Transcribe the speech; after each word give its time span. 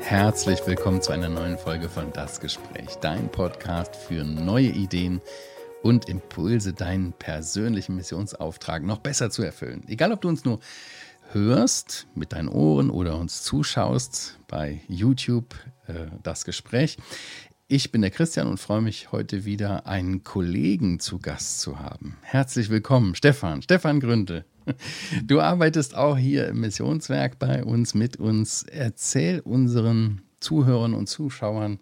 Herzlich 0.00 0.66
willkommen 0.66 1.02
zu 1.02 1.12
einer 1.12 1.28
neuen 1.28 1.58
Folge 1.58 1.88
von 1.88 2.12
Das 2.12 2.40
Gespräch, 2.40 2.96
dein 3.00 3.30
Podcast 3.30 3.96
für 3.96 4.24
neue 4.24 4.68
Ideen 4.68 5.20
und 5.82 6.08
Impulse, 6.08 6.72
deinen 6.72 7.12
persönlichen 7.12 7.96
Missionsauftrag 7.96 8.82
noch 8.82 8.98
besser 8.98 9.30
zu 9.30 9.42
erfüllen. 9.42 9.84
Egal, 9.88 10.12
ob 10.12 10.20
du 10.20 10.28
uns 10.28 10.44
nur 10.44 10.60
hörst 11.32 12.06
mit 12.14 12.32
deinen 12.32 12.48
Ohren 12.48 12.90
oder 12.90 13.18
uns 13.18 13.42
zuschaust 13.42 14.38
bei 14.48 14.80
YouTube, 14.88 15.54
äh, 15.86 16.06
das 16.22 16.44
Gespräch. 16.44 16.98
Ich 17.68 17.90
bin 17.90 18.00
der 18.02 18.10
Christian 18.10 18.46
und 18.46 18.58
freue 18.58 18.82
mich 18.82 19.10
heute 19.10 19.44
wieder 19.44 19.86
einen 19.86 20.22
Kollegen 20.22 21.00
zu 21.00 21.18
Gast 21.18 21.60
zu 21.60 21.80
haben. 21.80 22.16
Herzlich 22.22 22.70
willkommen, 22.70 23.16
Stefan, 23.16 23.60
Stefan 23.62 23.98
Gründe. 23.98 24.44
Du 25.24 25.40
arbeitest 25.40 25.94
auch 25.94 26.16
hier 26.16 26.48
im 26.48 26.60
Missionswerk 26.60 27.38
bei 27.38 27.64
uns 27.64 27.94
mit 27.94 28.16
uns. 28.16 28.62
Erzähl 28.64 29.40
unseren 29.40 30.22
Zuhörern 30.40 30.94
und 30.94 31.08
Zuschauern 31.08 31.78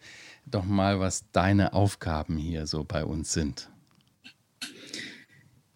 doch 0.47 0.65
mal, 0.65 1.01
was 1.01 1.31
deine 1.33 1.73
Aufgaben 1.73 2.37
hier 2.37 2.67
so 2.67 2.85
bei 2.85 3.05
uns 3.05 3.33
sind. 3.33 3.71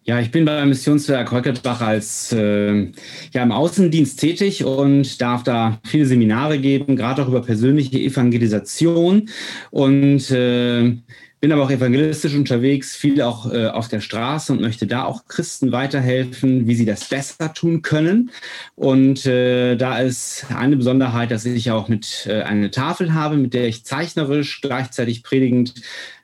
Ja, 0.03 0.19
ich 0.19 0.31
bin 0.31 0.45
beim 0.45 0.69
Missionswerk 0.69 1.31
Heukelbach 1.31 1.81
als 1.81 2.31
äh, 2.31 2.91
ja, 3.31 3.43
im 3.43 3.51
Außendienst 3.51 4.19
tätig 4.19 4.63
und 4.63 5.21
darf 5.21 5.43
da 5.43 5.79
viele 5.85 6.05
Seminare 6.05 6.57
geben, 6.57 6.95
gerade 6.95 7.21
auch 7.21 7.27
über 7.27 7.41
persönliche 7.41 7.99
Evangelisation 7.99 9.29
und 9.71 10.31
äh, 10.31 10.95
bin 11.41 11.51
aber 11.51 11.63
auch 11.63 11.71
evangelistisch 11.71 12.33
unterwegs, 12.33 12.95
viel 12.95 13.21
auch 13.21 13.51
äh, 13.51 13.67
auf 13.67 13.87
der 13.87 14.01
Straße 14.01 14.51
und 14.51 14.61
möchte 14.61 14.87
da 14.87 15.03
auch 15.03 15.25
Christen 15.25 15.71
weiterhelfen, 15.71 16.67
wie 16.67 16.75
sie 16.75 16.85
das 16.85 17.05
besser 17.05 17.53
tun 17.53 17.81
können. 17.81 18.31
Und 18.75 19.25
äh, 19.25 19.75
da 19.75 19.99
ist 19.99 20.45
eine 20.53 20.75
Besonderheit, 20.75 21.31
dass 21.31 21.45
ich 21.45 21.71
auch 21.71 21.87
mit 21.87 22.25
äh, 22.27 22.41
eine 22.41 22.71
Tafel 22.71 23.13
habe, 23.13 23.37
mit 23.37 23.53
der 23.53 23.67
ich 23.67 23.85
zeichnerisch 23.85 24.61
gleichzeitig 24.61 25.23
predigend 25.23 25.75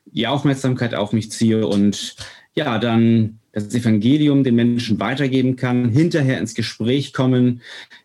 die 0.06 0.28
Aufmerksamkeit 0.28 0.96
auf 0.96 1.14
mich 1.14 1.32
ziehe 1.32 1.68
und 1.68 2.16
ja, 2.56 2.80
dann 2.80 3.40
das 3.56 3.74
Evangelium 3.74 4.44
den 4.44 4.56
Menschen 4.56 5.00
weitergeben 5.00 5.56
kann, 5.56 5.90
hinterher 5.90 6.40
ins 6.40 6.56
Gespräch 6.56 7.14
kommen, 7.14 7.62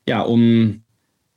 ja, 0.07 0.23
um 0.23 0.83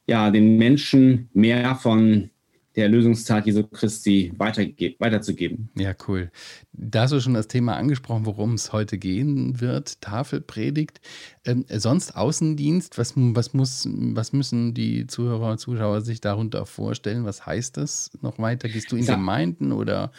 ja, 0.06 0.30
den 0.30 0.58
Menschen 0.58 1.30
mehr 1.34 1.76
von 1.76 2.30
der 2.76 2.86
Erlösungstat 2.86 3.46
Jesu 3.46 3.64
Christi 3.64 4.34
weiterzugeben. 4.38 5.70
Ja, 5.78 5.94
cool. 6.08 6.32
Da 6.74 7.04
hast 7.04 7.14
du 7.14 7.20
schon 7.20 7.36
das 7.36 7.48
Thema 7.48 7.76
angesprochen, 7.76 8.26
worum 8.26 8.54
es 8.54 8.74
heute 8.74 8.98
gehen 8.98 9.62
wird, 9.62 10.02
Tafelpredigt. 10.02 11.00
Ähm, 11.46 11.66
sonst 11.70 12.16
Außendienst, 12.16 12.98
was, 12.98 13.14
was, 13.16 13.54
muss, 13.54 13.88
was 13.92 14.34
müssen 14.34 14.74
die 14.74 15.06
Zuhörer 15.06 15.52
und 15.52 15.60
Zuschauer 15.60 16.02
sich 16.02 16.20
darunter 16.20 16.66
vorstellen? 16.66 17.26
Was 17.26 17.46
heißt 17.46 17.78
das 17.78 18.12
noch 18.22 18.40
weiter? 18.40 18.68
Gehst 18.68 18.92
du 18.92 18.96
in 18.96 19.06
ja. 19.06 19.16
Gemeinden 19.16 19.72
oder 19.72 20.12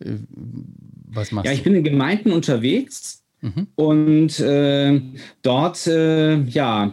äh, 0.00 0.16
was 0.26 1.30
machst 1.30 1.46
du? 1.46 1.50
Ja, 1.50 1.56
ich 1.56 1.62
bin 1.62 1.76
in 1.76 1.84
Gemeinden 1.84 2.32
unterwegs 2.32 3.20
Mhm. 3.40 3.66
Und 3.74 4.40
äh, 4.40 5.00
dort, 5.42 5.86
äh, 5.86 6.42
ja, 6.42 6.92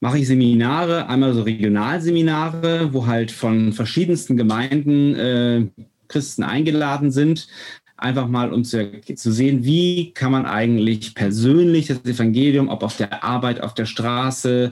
mache 0.00 0.18
ich 0.18 0.26
Seminare, 0.26 1.08
einmal 1.08 1.34
so 1.34 1.42
Regionalseminare, 1.42 2.92
wo 2.92 3.06
halt 3.06 3.30
von 3.30 3.72
verschiedensten 3.72 4.36
Gemeinden 4.36 5.14
äh, 5.14 5.66
Christen 6.08 6.44
eingeladen 6.44 7.10
sind, 7.10 7.48
einfach 7.96 8.28
mal 8.28 8.52
um 8.52 8.64
zu, 8.64 9.00
zu, 9.14 9.32
sehen, 9.32 9.64
wie 9.64 10.12
kann 10.12 10.32
man 10.32 10.44
eigentlich 10.46 11.14
persönlich 11.14 11.86
das 11.86 12.04
Evangelium, 12.04 12.68
ob 12.68 12.82
auf 12.82 12.96
der 12.96 13.24
Arbeit, 13.24 13.62
auf 13.62 13.74
der 13.74 13.86
Straße 13.86 14.70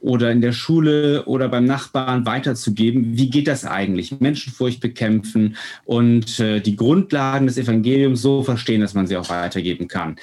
oder 0.00 0.32
in 0.32 0.40
der 0.40 0.52
Schule 0.52 1.24
oder 1.24 1.48
beim 1.48 1.64
Nachbarn 1.64 2.26
weiterzugeben. 2.26 3.16
Wie 3.16 3.30
geht 3.30 3.46
das 3.46 3.64
eigentlich? 3.64 4.20
Menschenfurcht 4.20 4.80
bekämpfen 4.80 5.56
und 5.84 6.40
äh, 6.40 6.60
die 6.60 6.76
Grundlagen 6.76 7.46
des 7.46 7.58
Evangeliums 7.58 8.22
so 8.22 8.42
verstehen, 8.42 8.80
dass 8.80 8.94
man 8.94 9.06
sie 9.06 9.16
auch 9.16 9.28
weitergeben 9.28 9.88
kann. 9.88 10.16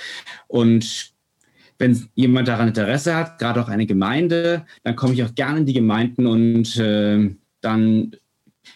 Und 0.47 1.11
wenn 1.79 2.09
jemand 2.13 2.47
daran 2.47 2.67
Interesse 2.67 3.15
hat, 3.15 3.39
gerade 3.39 3.61
auch 3.61 3.69
eine 3.69 3.87
Gemeinde, 3.87 4.65
dann 4.83 4.95
komme 4.95 5.13
ich 5.13 5.23
auch 5.23 5.33
gerne 5.33 5.59
in 5.59 5.65
die 5.65 5.73
Gemeinden 5.73 6.27
und 6.27 6.77
äh, 6.77 7.33
dann 7.61 8.11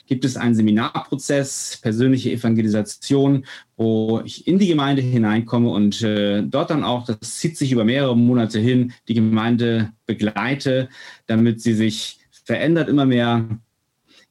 gibt 0.07 0.25
es 0.25 0.37
einen 0.37 0.55
Seminarprozess, 0.55 1.79
persönliche 1.81 2.31
Evangelisation, 2.31 3.45
wo 3.75 4.21
ich 4.23 4.47
in 4.47 4.59
die 4.59 4.67
Gemeinde 4.67 5.01
hineinkomme 5.01 5.69
und 5.69 6.01
äh, 6.01 6.43
dort 6.43 6.69
dann 6.69 6.83
auch, 6.83 7.05
das 7.05 7.37
zieht 7.37 7.57
sich 7.57 7.71
über 7.71 7.85
mehrere 7.85 8.15
Monate 8.15 8.59
hin, 8.59 8.93
die 9.07 9.13
Gemeinde 9.13 9.91
begleite, 10.05 10.89
damit 11.27 11.61
sie 11.61 11.73
sich 11.73 12.19
verändert 12.31 12.89
immer 12.89 13.05
mehr 13.05 13.47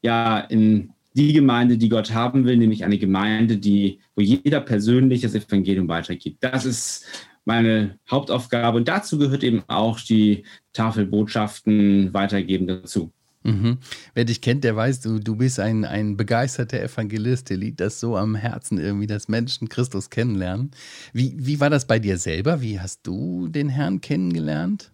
ja 0.03 0.39
in 0.39 0.91
die 1.15 1.33
Gemeinde, 1.33 1.79
die 1.79 1.89
Gott 1.89 2.13
haben 2.13 2.45
will, 2.45 2.57
nämlich 2.57 2.85
eine 2.85 2.99
Gemeinde, 2.99 3.57
die, 3.57 4.01
wo 4.17 4.21
jeder 4.21 4.61
persönlich 4.61 5.23
das 5.23 5.35
Evangelium 5.35 5.89
weitergibt. 5.89 6.43
Das 6.43 6.67
ist 6.67 7.07
meine 7.45 7.99
Hauptaufgabe 8.11 8.79
und 8.79 8.89
dazu 8.89 9.19
gehört 9.19 9.45
eben 9.45 9.63
auch 9.69 10.01
die 10.01 10.45
Tafelbotschaften 10.73 12.13
weitergeben 12.13 12.67
dazu. 12.67 13.13
Mhm. 13.45 13.79
Wer 14.15 14.25
dich 14.25 14.41
kennt, 14.41 14.65
der 14.65 14.75
weiß, 14.75 15.03
du, 15.03 15.19
du 15.19 15.37
bist 15.37 15.61
ein, 15.61 15.85
ein 15.85 16.17
begeisterter 16.17 16.83
Evangelist. 16.83 17.51
Dir 17.51 17.59
liegt 17.59 17.81
das 17.81 18.01
so 18.01 18.17
am 18.17 18.35
Herzen, 18.35 18.79
irgendwie, 18.79 19.07
dass 19.07 19.29
Menschen 19.29 19.69
Christus 19.69 20.09
kennenlernen. 20.09 20.71
Wie, 21.13 21.35
wie 21.37 21.61
war 21.61 21.69
das 21.69 21.87
bei 21.87 21.99
dir 21.99 22.17
selber? 22.17 22.63
Wie 22.63 22.81
hast 22.81 23.07
du 23.07 23.49
den 23.49 23.69
Herrn 23.69 24.01
kennengelernt? 24.01 24.91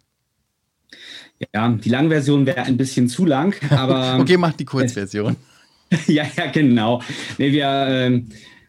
Ja, 1.55 1.69
die 1.69 1.89
Langversion 1.89 2.44
wäre 2.44 2.62
ein 2.62 2.77
bisschen 2.77 3.09
zu 3.09 3.25
lang, 3.25 3.55
aber. 3.71 4.19
okay, 4.21 4.37
mach 4.37 4.53
die 4.53 4.65
Kurzversion. 4.65 5.37
ja, 6.09 6.27
ja, 6.37 6.47
genau. 6.50 7.00
Nee, 7.39 7.53
wir. 7.53 7.66
Äh, 7.66 8.22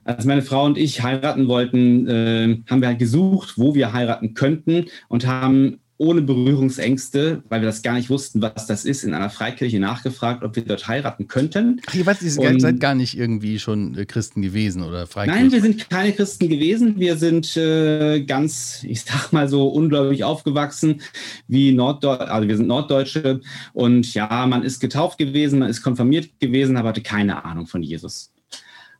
als 0.03 0.25
meine 0.25 0.41
Frau 0.41 0.65
und 0.65 0.79
ich 0.79 1.03
heiraten 1.03 1.47
wollten, 1.47 2.07
äh, 2.07 2.57
haben 2.67 2.81
wir 2.81 2.87
halt 2.87 2.97
gesucht, 2.97 3.53
wo 3.57 3.75
wir 3.75 3.93
heiraten 3.93 4.33
könnten 4.33 4.85
und 5.09 5.27
haben 5.27 5.79
ohne 6.01 6.23
Berührungsängste, 6.23 7.43
weil 7.47 7.61
wir 7.61 7.67
das 7.67 7.83
gar 7.83 7.93
nicht 7.93 8.09
wussten, 8.09 8.41
was 8.41 8.65
das 8.65 8.85
ist, 8.85 9.03
in 9.03 9.13
einer 9.13 9.29
Freikirche 9.29 9.79
nachgefragt, 9.79 10.43
ob 10.43 10.55
wir 10.55 10.65
dort 10.65 10.87
heiraten 10.87 11.27
könnten. 11.27 11.79
Ach, 11.85 11.93
ihr 11.93 12.07
wart, 12.07 12.23
ihr 12.23 12.31
seid 12.31 12.79
gar 12.79 12.95
nicht 12.95 13.15
irgendwie 13.15 13.59
schon 13.59 13.95
äh, 13.95 14.05
Christen 14.05 14.41
gewesen 14.41 14.81
oder 14.81 15.05
Freikirche? 15.05 15.39
Nein, 15.39 15.51
wir 15.51 15.61
sind 15.61 15.91
keine 15.91 16.11
Christen 16.13 16.49
gewesen. 16.49 16.99
Wir 16.99 17.17
sind 17.17 17.55
äh, 17.55 18.21
ganz, 18.21 18.83
ich 18.83 19.03
sag 19.03 19.31
mal 19.31 19.47
so, 19.47 19.67
ungläubig 19.67 20.23
aufgewachsen, 20.23 21.01
wie 21.47 21.71
Norddeutsche, 21.71 22.31
also 22.31 22.47
wir 22.47 22.57
sind 22.57 22.67
Norddeutsche. 22.67 23.41
Und 23.73 24.11
ja, 24.15 24.47
man 24.47 24.63
ist 24.63 24.79
getauft 24.79 25.19
gewesen, 25.19 25.59
man 25.59 25.69
ist 25.69 25.83
konfirmiert 25.83 26.39
gewesen, 26.39 26.77
aber 26.77 26.89
hatte 26.89 27.01
keine 27.01 27.45
Ahnung 27.45 27.67
von 27.67 27.83
Jesus. 27.83 28.31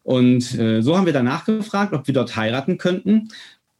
Und 0.04 0.54
äh, 0.60 0.82
so 0.82 0.96
haben 0.96 1.08
wir 1.08 1.14
danach 1.14 1.46
gefragt, 1.46 1.94
ob 1.94 2.06
wir 2.06 2.14
dort 2.14 2.36
heiraten 2.36 2.78
könnten. 2.78 3.30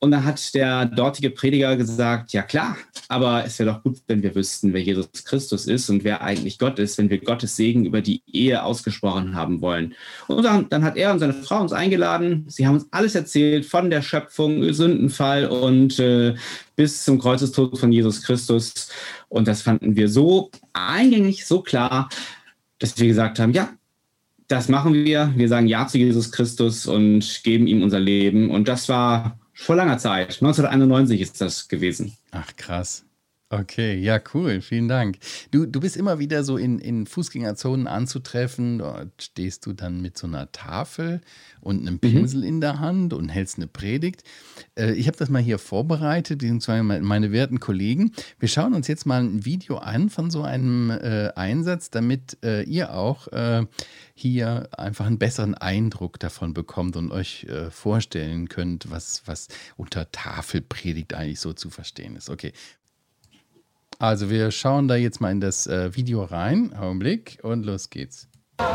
Und 0.04 0.10
dann 0.10 0.26
hat 0.26 0.56
der 0.56 0.88
dortige 0.88 1.30
Prediger 1.30 1.78
gesagt, 1.78 2.34
ja 2.34 2.42
klar, 2.42 2.76
aber 3.08 3.46
es 3.46 3.60
wäre 3.60 3.72
doch 3.72 3.84
gut, 3.84 4.00
wenn 4.08 4.24
wir 4.24 4.34
wüssten, 4.34 4.74
wer 4.74 4.82
Jesus 4.82 5.08
Christus 5.24 5.68
ist 5.68 5.92
und 5.92 6.04
wer 6.04 6.24
eigentlich 6.24 6.58
Gott 6.58 6.80
ist, 6.80 6.98
wenn 6.98 7.12
wir 7.12 7.20
Gottes 7.20 7.56
Segen 7.56 7.86
über 7.86 8.02
die 8.02 8.24
Ehe 8.26 8.64
ausgesprochen 8.64 9.36
haben 9.36 9.62
wollen. 9.62 9.94
Und 10.28 10.44
dann, 10.44 10.68
dann 10.70 10.84
hat 10.84 10.98
er 10.98 11.14
und 11.14 11.20
seine 11.20 11.36
Frau 11.36 11.62
uns 11.62 11.72
eingeladen. 11.72 12.46
Sie 12.48 12.66
haben 12.66 12.78
uns 12.78 12.88
alles 12.90 13.14
erzählt 13.14 13.64
von 13.64 13.92
der 13.92 14.02
Schöpfung, 14.02 14.74
Sündenfall 14.74 15.46
und 15.46 16.00
äh, 16.00 16.34
bis 16.76 17.04
zum 17.04 17.20
Kreuzestod 17.20 17.78
von 17.78 17.92
Jesus 17.92 18.24
Christus. 18.24 18.90
Und 19.30 19.48
das 19.48 19.62
fanden 19.62 19.96
wir 19.96 20.10
so 20.10 20.50
eingängig, 20.74 21.46
so 21.46 21.62
klar, 21.62 22.10
dass 22.80 22.98
wir 22.98 23.06
gesagt 23.06 23.38
haben, 23.38 23.54
ja, 23.54 23.70
das 24.48 24.68
machen 24.68 24.96
wir. 24.96 25.32
Wir 25.36 25.48
sagen 25.48 25.68
Ja 25.68 25.86
zu 25.86 26.00
Jesus 26.00 26.32
Christus 26.32 26.88
und 26.88 27.44
geben 27.44 27.68
ihm 27.68 27.84
unser 27.84 28.00
Leben. 28.00 28.50
Und 28.50 28.68
das 28.68 28.90
war 28.90 29.38
vor 29.62 29.76
langer 29.76 29.98
Zeit. 29.98 30.30
1991 30.42 31.22
ist 31.22 31.40
das 31.40 31.68
gewesen. 31.68 32.18
Ach, 32.32 32.56
krass. 32.56 33.06
Okay, 33.54 34.00
ja, 34.00 34.18
cool. 34.34 34.62
Vielen 34.62 34.88
Dank. 34.88 35.18
Du, 35.52 35.66
du 35.66 35.82
bist 35.82 35.98
immer 35.98 36.20
wieder 36.20 36.46
so 36.46 36.56
in, 36.56 36.80
in 36.80 37.06
Fußgängerzonen 37.06 37.86
anzutreffen. 37.86 38.78
Dort 38.78 39.22
stehst 39.22 39.66
du 39.66 39.74
dann 39.74 40.02
mit 40.02 40.18
so 40.18 40.26
einer 40.26 40.54
Tafel 40.54 41.20
und 41.60 41.82
einem 41.82 41.96
mhm. 41.96 42.00
Pinsel 42.00 42.42
mhm. 42.42 42.48
in 42.48 42.62
der 42.62 42.80
Hand 42.80 43.12
und 43.12 43.28
hältst 43.28 43.58
eine 43.58 43.68
Predigt. 43.68 44.24
Äh, 44.76 44.94
ich 44.94 45.08
habe 45.08 45.18
das 45.18 45.30
mal 45.30 45.42
hier 45.42 45.60
vorbereitet, 45.60 46.40
beziehungsweise 46.40 46.82
meine 46.82 47.34
werten 47.34 47.60
Kollegen. 47.60 48.14
Wir 48.40 48.48
schauen 48.48 48.74
uns 48.74 48.88
jetzt 48.88 49.06
mal 49.06 49.22
ein 49.22 49.44
Video 49.44 49.80
an 49.80 50.10
von 50.10 50.32
so 50.32 50.44
einem 50.44 50.90
äh, 50.90 51.34
Einsatz, 51.36 51.90
damit 51.90 52.38
äh, 52.46 52.64
ihr 52.64 52.94
auch 52.94 53.28
äh, 53.34 53.66
hier 54.14 54.70
einfach 54.78 55.08
einen 55.08 55.20
besseren 55.20 55.56
Eindruck 55.56 56.20
davon 56.20 56.54
bekommt 56.54 56.96
und 56.96 57.12
euch 57.12 57.44
äh, 57.46 57.70
vorstellen 57.70 58.48
könnt, 58.48 58.90
was, 58.90 59.24
was 59.26 59.50
unter 59.76 60.10
Tafelpredigt 60.10 61.14
eigentlich 61.14 61.42
so 61.42 61.52
zu 61.52 61.70
verstehen 61.70 62.16
ist. 62.16 62.30
Okay, 62.30 62.54
also 64.02 64.30
wir 64.30 64.52
schauen 64.52 64.88
da 64.88 64.96
jetzt 64.96 65.22
mal 65.22 65.32
in 65.32 65.40
das 65.40 65.68
äh, 65.68 65.96
Video 65.96 66.24
rein. 66.24 66.76
Augenblick 66.76 67.40
und 67.44 67.66
los 67.66 67.90
geht's. 67.90 68.28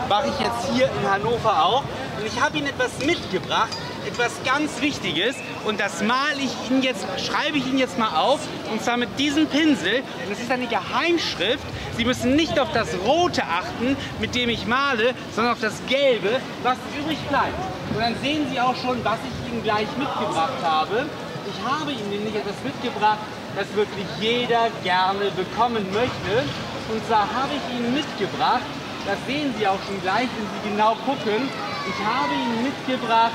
Mache 0.08 0.28
ich 0.28 0.38
jetzt 0.40 0.72
hier 0.72 0.86
in 0.86 1.10
Hannover 1.10 1.64
auch. 1.64 1.82
Und 2.18 2.26
ich 2.26 2.40
habe 2.40 2.56
Ihnen 2.56 2.68
etwas 2.68 3.04
mitgebracht. 3.04 3.76
etwas 4.06 4.32
ganz 4.44 4.80
Wichtiges 4.80 5.34
und 5.64 5.80
das 5.80 6.00
male 6.00 6.38
ich 6.38 6.70
Ihnen 6.70 6.82
jetzt, 6.82 7.04
schreibe 7.18 7.58
ich 7.58 7.66
Ihnen 7.66 7.78
jetzt 7.78 7.98
mal 7.98 8.16
auf 8.16 8.40
und 8.70 8.80
zwar 8.80 8.96
mit 8.96 9.08
diesem 9.18 9.46
Pinsel. 9.46 10.02
Und 10.24 10.32
es 10.32 10.40
ist 10.40 10.50
eine 10.50 10.68
Geheimschrift. 10.68 11.66
Sie 11.96 12.04
müssen 12.04 12.36
nicht 12.36 12.58
auf 12.60 12.72
das 12.72 12.88
Rote 13.04 13.42
achten, 13.42 13.96
mit 14.20 14.34
dem 14.36 14.48
ich 14.48 14.66
male, 14.66 15.12
sondern 15.34 15.54
auf 15.54 15.60
das 15.60 15.74
Gelbe, 15.88 16.40
was 16.62 16.76
übrig 17.00 17.18
bleibt. 17.28 17.58
Und 17.90 17.98
dann 17.98 18.14
sehen 18.22 18.46
Sie 18.50 18.60
auch 18.60 18.76
schon, 18.76 19.04
was 19.04 19.18
ich 19.26 19.52
Ihnen 19.52 19.62
gleich 19.64 19.88
mitgebracht 19.98 20.62
habe. 20.62 21.06
Ich 21.48 21.68
habe 21.68 21.90
Ihnen 21.90 22.10
nämlich 22.10 22.34
etwas 22.36 22.56
mitgebracht, 22.64 23.18
das 23.56 23.66
wirklich 23.74 24.06
jeder 24.20 24.68
gerne 24.84 25.30
bekommen 25.34 25.84
möchte. 25.92 26.44
Und 26.92 27.04
zwar 27.08 27.26
habe 27.32 27.52
ich 27.56 27.76
Ihnen 27.76 27.94
mitgebracht, 27.94 28.62
das 29.06 29.16
sehen 29.26 29.54
Sie 29.58 29.66
auch 29.66 29.78
schon 29.86 30.00
gleich, 30.02 30.28
wenn 30.36 30.46
Sie 30.52 30.70
genau 30.70 30.94
gucken, 31.06 31.48
ich 31.88 32.04
habe 32.04 32.34
Ihnen 32.34 32.64
mitgebracht, 32.64 33.32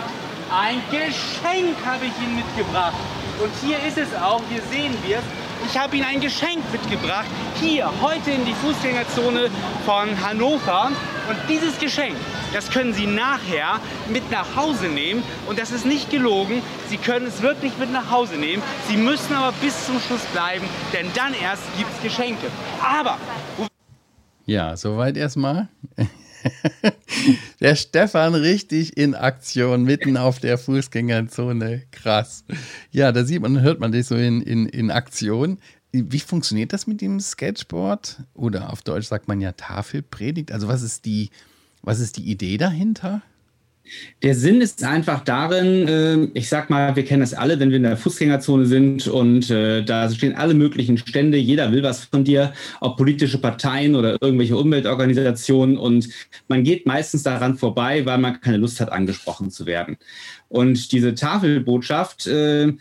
ein 0.54 0.82
Geschenk 0.92 1.76
habe 1.86 2.06
ich 2.06 2.14
Ihnen 2.24 2.36
mitgebracht. 2.36 2.94
Und 3.42 3.52
hier 3.64 3.78
ist 3.84 3.98
es 3.98 4.14
auch, 4.22 4.42
hier 4.50 4.62
sehen 4.70 4.96
wir 5.04 5.18
es. 5.18 5.24
Ich 5.68 5.78
habe 5.78 5.96
Ihnen 5.96 6.06
ein 6.06 6.22
Geschenk 6.22 6.62
mitgebracht, 6.72 7.28
hier, 7.60 7.92
heute 8.02 8.32
in 8.32 8.46
die 8.46 8.54
Fußgängerzone 8.54 9.50
von 9.86 10.10
Hannover. 10.24 10.92
Und 11.32 11.38
dieses 11.48 11.80
Geschenk, 11.80 12.18
das 12.52 12.70
können 12.70 12.94
Sie 12.94 13.06
nachher 13.06 13.80
mit 14.10 14.30
nach 14.32 14.54
Hause 14.58 14.88
nehmen. 14.88 15.24
Und 15.48 15.58
das 15.58 15.72
ist 15.72 15.86
nicht 15.86 16.10
gelogen. 16.10 16.62
Sie 16.90 16.98
können 16.98 17.26
es 17.26 17.42
wirklich 17.42 17.78
mit 17.78 17.90
nach 17.90 18.12
Hause 18.12 18.36
nehmen. 18.36 18.62
Sie 18.90 18.98
müssen 18.98 19.34
aber 19.34 19.54
bis 19.62 19.86
zum 19.86 19.98
Schluss 20.02 20.26
bleiben, 20.34 20.66
denn 20.92 21.06
dann 21.16 21.34
erst 21.34 21.64
gibt 21.78 21.90
es 21.96 22.04
Geschenke. 22.04 22.48
Aber. 22.84 23.18
Ja, 24.46 24.76
soweit 24.76 25.16
erstmal. 25.16 25.70
der 27.62 27.76
Stefan 27.76 28.36
richtig 28.36 28.98
in 28.98 29.16
Aktion, 29.16 29.84
mitten 29.84 30.18
auf 30.18 30.40
der 30.40 30.58
Fußgängerzone. 30.58 31.84
Krass. 31.92 32.44
Ja, 32.92 33.14
da 33.14 33.24
sieht 33.24 33.42
man, 33.42 33.62
hört 33.62 33.80
man 33.80 33.94
dich 33.94 34.06
so 34.06 34.16
in, 34.16 34.42
in, 34.42 34.66
in 34.66 34.92
Aktion. 34.92 35.60
Wie 35.92 36.20
funktioniert 36.20 36.74
das 36.74 36.88
mit 36.88 37.02
dem 37.02 37.20
Sketchboard? 37.20 38.24
Oder 38.34 38.72
auf 38.72 38.82
Deutsch 38.82 39.08
sagt 39.08 39.28
man 39.28 39.42
ja 39.42 39.52
Tafelpredigt. 39.52 40.52
Also 40.52 40.68
was 40.68 40.84
ist 40.84 41.06
die, 41.06 41.30
was 41.82 42.00
ist 42.00 42.18
die 42.18 42.30
Idee 42.30 42.58
dahinter? 42.58 43.22
Der 44.22 44.36
Sinn 44.36 44.62
ist 44.62 44.84
einfach 44.84 45.24
darin, 45.24 45.88
äh, 45.88 46.24
ich 46.34 46.48
sag 46.48 46.70
mal, 46.70 46.96
wir 46.96 47.04
kennen 47.04 47.22
das 47.22 47.34
alle, 47.34 47.60
wenn 47.60 47.72
wir 47.72 47.78
in 47.78 47.84
der 47.84 47.98
Fußgängerzone 47.98 48.66
sind 48.66 49.08
und 49.08 49.50
äh, 49.50 49.84
da 49.84 50.10
stehen 50.10 50.36
alle 50.36 50.54
möglichen 50.54 50.98
Stände, 50.98 51.38
jeder 51.38 51.72
will 51.72 51.84
was 51.84 52.06
von 52.06 52.24
dir, 52.24 52.54
ob 52.80 52.98
politische 52.98 53.40
Parteien 53.40 53.96
oder 53.96 54.22
irgendwelche 54.22 54.56
Umweltorganisationen 54.56 55.78
und 55.78 56.08
man 56.48 56.64
geht 56.64 56.86
meistens 56.86 57.24
daran 57.24 57.58
vorbei, 57.58 58.06
weil 58.06 58.20
man 58.20 58.40
keine 58.40 58.58
Lust 58.58 58.80
hat, 58.80 58.92
angesprochen 58.92 59.50
zu 59.50 59.66
werden. 59.66 59.98
Und 60.48 60.92
diese 60.92 61.16
Tafelbotschaft 61.16 62.28
äh, 62.28 62.72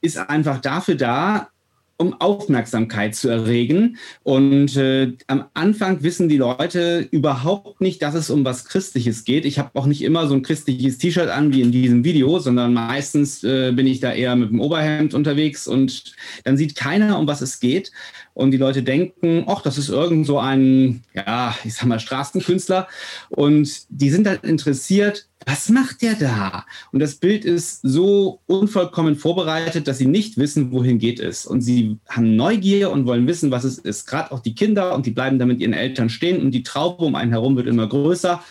ist 0.00 0.16
einfach 0.16 0.60
dafür 0.60 0.94
da, 0.94 1.50
um 1.98 2.20
Aufmerksamkeit 2.20 3.14
zu 3.14 3.28
erregen. 3.28 3.96
Und 4.22 4.76
äh, 4.76 5.12
am 5.26 5.46
Anfang 5.54 6.02
wissen 6.02 6.28
die 6.28 6.36
Leute 6.36 7.06
überhaupt 7.10 7.80
nicht, 7.80 8.02
dass 8.02 8.14
es 8.14 8.30
um 8.30 8.44
was 8.44 8.66
Christliches 8.66 9.24
geht. 9.24 9.44
Ich 9.44 9.58
habe 9.58 9.70
auch 9.74 9.86
nicht 9.86 10.02
immer 10.02 10.26
so 10.26 10.34
ein 10.34 10.42
christliches 10.42 10.98
T-Shirt 10.98 11.28
an 11.28 11.52
wie 11.52 11.62
in 11.62 11.72
diesem 11.72 12.04
Video, 12.04 12.38
sondern 12.38 12.74
meistens 12.74 13.42
äh, 13.44 13.72
bin 13.72 13.86
ich 13.86 14.00
da 14.00 14.12
eher 14.12 14.36
mit 14.36 14.50
dem 14.50 14.60
Oberhemd 14.60 15.14
unterwegs 15.14 15.66
und 15.66 16.14
dann 16.44 16.56
sieht 16.56 16.76
keiner, 16.76 17.18
um 17.18 17.26
was 17.26 17.40
es 17.40 17.60
geht. 17.60 17.92
Und 18.34 18.50
die 18.50 18.58
Leute 18.58 18.82
denken, 18.82 19.44
ach, 19.46 19.62
das 19.62 19.78
ist 19.78 19.88
irgend 19.88 20.26
so 20.26 20.38
ein, 20.38 21.02
ja, 21.14 21.56
ich 21.64 21.74
sag 21.74 21.86
mal, 21.86 21.98
Straßenkünstler. 21.98 22.86
Und 23.30 23.86
die 23.88 24.10
sind 24.10 24.26
dann 24.26 24.40
interessiert, 24.42 25.26
was 25.46 25.68
macht 25.68 26.02
der 26.02 26.14
da? 26.14 26.66
Und 26.90 26.98
das 26.98 27.14
Bild 27.14 27.44
ist 27.44 27.80
so 27.82 28.40
unvollkommen 28.46 29.14
vorbereitet, 29.14 29.86
dass 29.86 29.98
sie 29.98 30.06
nicht 30.06 30.36
wissen, 30.36 30.72
wohin 30.72 30.98
geht 30.98 31.20
es. 31.20 31.46
Und 31.46 31.60
sie 31.60 31.98
haben 32.08 32.34
Neugier 32.34 32.90
und 32.90 33.06
wollen 33.06 33.28
wissen, 33.28 33.52
was 33.52 33.62
es 33.62 33.78
ist. 33.78 34.06
Gerade 34.06 34.32
auch 34.32 34.40
die 34.40 34.56
Kinder 34.56 34.92
und 34.94 35.06
die 35.06 35.12
bleiben 35.12 35.38
da 35.38 35.46
mit 35.46 35.60
ihren 35.60 35.72
Eltern 35.72 36.10
stehen 36.10 36.42
und 36.42 36.50
die 36.50 36.64
Traube 36.64 37.04
um 37.04 37.14
einen 37.14 37.30
herum 37.30 37.56
wird 37.56 37.68
immer 37.68 37.86
größer. 37.86 38.42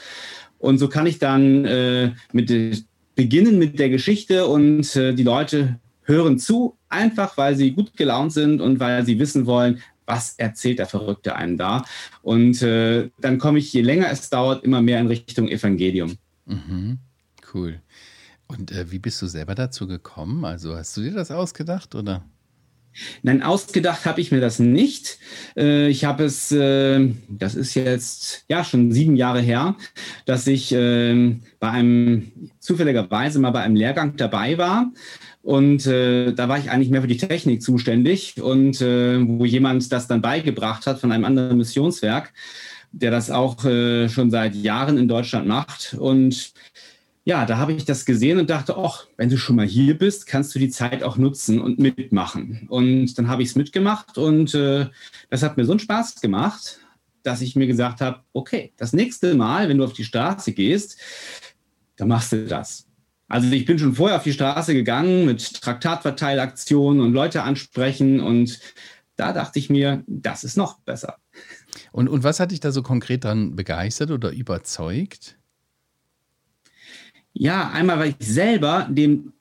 Und 0.57 0.77
so 0.77 0.88
kann 0.88 1.06
ich 1.06 1.19
dann 1.19 1.65
äh, 1.65 2.13
mit 2.31 2.50
beginnen 3.15 3.59
mit 3.59 3.77
der 3.77 3.89
Geschichte 3.89 4.48
und 4.48 4.95
äh, 4.95 5.13
die 5.13 5.24
Leute 5.24 5.80
hören 6.03 6.38
zu, 6.38 6.77
einfach 6.89 7.38
weil 7.38 7.56
sie 7.56 7.71
gut 7.71 7.98
gelaunt 7.98 8.31
sind 8.33 8.62
und 8.62 8.80
weil 8.80 9.06
sie 9.06 9.19
wissen 9.19 9.45
wollen, 9.45 9.81
was 10.06 10.36
erzählt 10.38 10.80
der 10.80 10.86
Verrückte 10.86 11.36
einem 11.36 11.57
da. 11.57 11.83
Und 12.21 12.62
äh, 12.62 13.09
dann 13.19 13.38
komme 13.38 13.59
ich, 13.59 13.74
je 13.74 13.81
länger 13.81 14.09
es 14.12 14.30
dauert, 14.30 14.63
immer 14.63 14.81
mehr 14.81 15.00
in 15.00 15.07
Richtung 15.07 15.48
Evangelium. 15.48 16.18
Mhm. 16.45 17.00
Cool. 17.53 17.81
Und 18.47 18.71
äh, 18.71 18.92
wie 18.92 19.00
bist 19.00 19.21
du 19.21 19.27
selber 19.27 19.56
dazu 19.56 19.88
gekommen? 19.88 20.45
Also 20.45 20.75
hast 20.75 20.95
du 20.97 21.01
dir 21.01 21.13
das 21.13 21.31
ausgedacht 21.31 21.95
oder? 21.95 22.24
Nein, 23.24 23.44
ausgedacht 23.44 24.06
habe 24.06 24.21
ich 24.21 24.31
mir 24.31 24.39
das 24.39 24.59
nicht. 24.59 25.19
Äh, 25.57 25.89
ich 25.89 26.06
habe 26.06 26.24
es, 26.24 26.51
äh, 26.51 27.09
das 27.27 27.56
ist 27.56 27.74
jetzt 27.74 28.45
ja 28.47 28.63
schon 28.63 28.92
sieben 28.92 29.18
Jahre 29.18 29.42
her, 29.42 29.75
dass 30.25 30.47
ich 30.47 30.71
äh, 30.71 31.36
bei 31.59 31.69
einem 31.69 32.31
zufälligerweise 32.59 33.39
mal 33.39 33.51
bei 33.51 33.62
einem 33.62 33.75
Lehrgang 33.75 34.15
dabei 34.15 34.57
war. 34.57 34.91
Und 35.41 35.86
äh, 35.86 36.31
da 36.33 36.48
war 36.48 36.57
ich 36.57 36.71
eigentlich 36.71 36.89
mehr 36.89 37.01
für 37.01 37.07
die 37.07 37.18
Technik 37.18 37.62
zuständig 37.62 38.41
und 38.41 38.81
äh, 38.81 39.19
wo 39.27 39.45
jemand 39.45 39.91
das 39.91 40.07
dann 40.07 40.21
beigebracht 40.21 40.88
hat 40.88 41.00
von 41.00 41.12
einem 41.12 41.25
anderen 41.25 41.57
Missionswerk 41.57 42.33
der 42.95 43.12
das 43.12 43.30
auch 43.30 43.63
äh, 43.65 44.07
schon 44.07 44.31
seit 44.31 44.56
Jahren 44.56 44.97
in 44.97 45.07
Deutschland 45.07 45.47
macht. 45.47 45.95
Und 46.00 46.53
ja, 47.25 47.45
da 47.45 47.57
habe 47.57 47.74
ich 47.74 47.83
das 47.86 48.06
gesehen 48.06 48.39
und 48.39 48.50
dachte, 48.50 48.77
ach, 48.77 49.07
wenn 49.18 49.30
du 49.30 49.38
schon 49.38 49.57
mal 49.57 49.65
hier 49.65 49.97
bist, 49.97 50.27
kannst 50.27 50.56
du 50.56 50.59
die 50.59 50.69
Zeit 50.69 51.03
auch 51.03 51.18
nutzen 51.18 51.59
und 51.59 51.77
mitmachen. 51.77 52.68
Und 52.69 53.18
dann 53.18 53.27
habe 53.27 53.44
ich 53.44 53.50
es 53.50 53.56
mitgemacht 53.56 54.18
und 54.18 54.53
äh, 54.53 54.88
das 55.30 55.44
hat 55.44 55.57
mir 55.57 55.65
so 55.65 55.74
einen 55.74 55.80
Spaß 55.80 56.21
gemacht, 56.21 56.80
dass 57.24 57.42
ich 57.42 57.56
mir 57.56 57.68
gesagt 57.68 58.00
habe, 58.00 58.21
okay, 58.31 58.71
das 58.77 58.94
nächste 58.94 59.33
Mal, 59.36 59.68
wenn 59.68 59.80
du 59.80 59.83
auf 59.83 59.94
die 59.94 60.06
Straße 60.06 60.53
gehst, 60.53 60.98
dann 61.98 62.07
machst 62.07 62.31
du 62.31 62.45
das. 62.45 62.88
Also 63.27 63.51
ich 63.51 63.65
bin 63.65 63.80
schon 63.80 63.95
vorher 63.95 64.18
auf 64.18 64.24
die 64.24 64.33
Straße 64.33 64.74
gegangen 64.74 65.25
mit 65.25 65.62
Traktatverteilaktionen 65.62 67.01
und 67.01 67.13
Leute 67.13 67.41
ansprechen 67.41 68.19
und 68.19 68.59
da 69.15 69.33
dachte 69.33 69.59
ich 69.59 69.69
mir, 69.69 70.03
das 70.07 70.44
ist 70.44 70.57
noch 70.57 70.80
besser. 70.81 71.18
Und, 71.92 72.07
und 72.07 72.24
was 72.24 72.39
hat 72.39 72.51
dich 72.51 72.60
da 72.60 72.72
so 72.72 72.81
konkret 72.81 73.24
dran 73.24 73.56
begeistert 73.56 74.12
oder 74.12 74.31
überzeugt? 74.31 75.38
Ja, 77.33 77.69
einmal, 77.72 78.00
weil 78.00 78.16
ich 78.18 78.27
selber 78.27 78.88
dem 78.89 79.33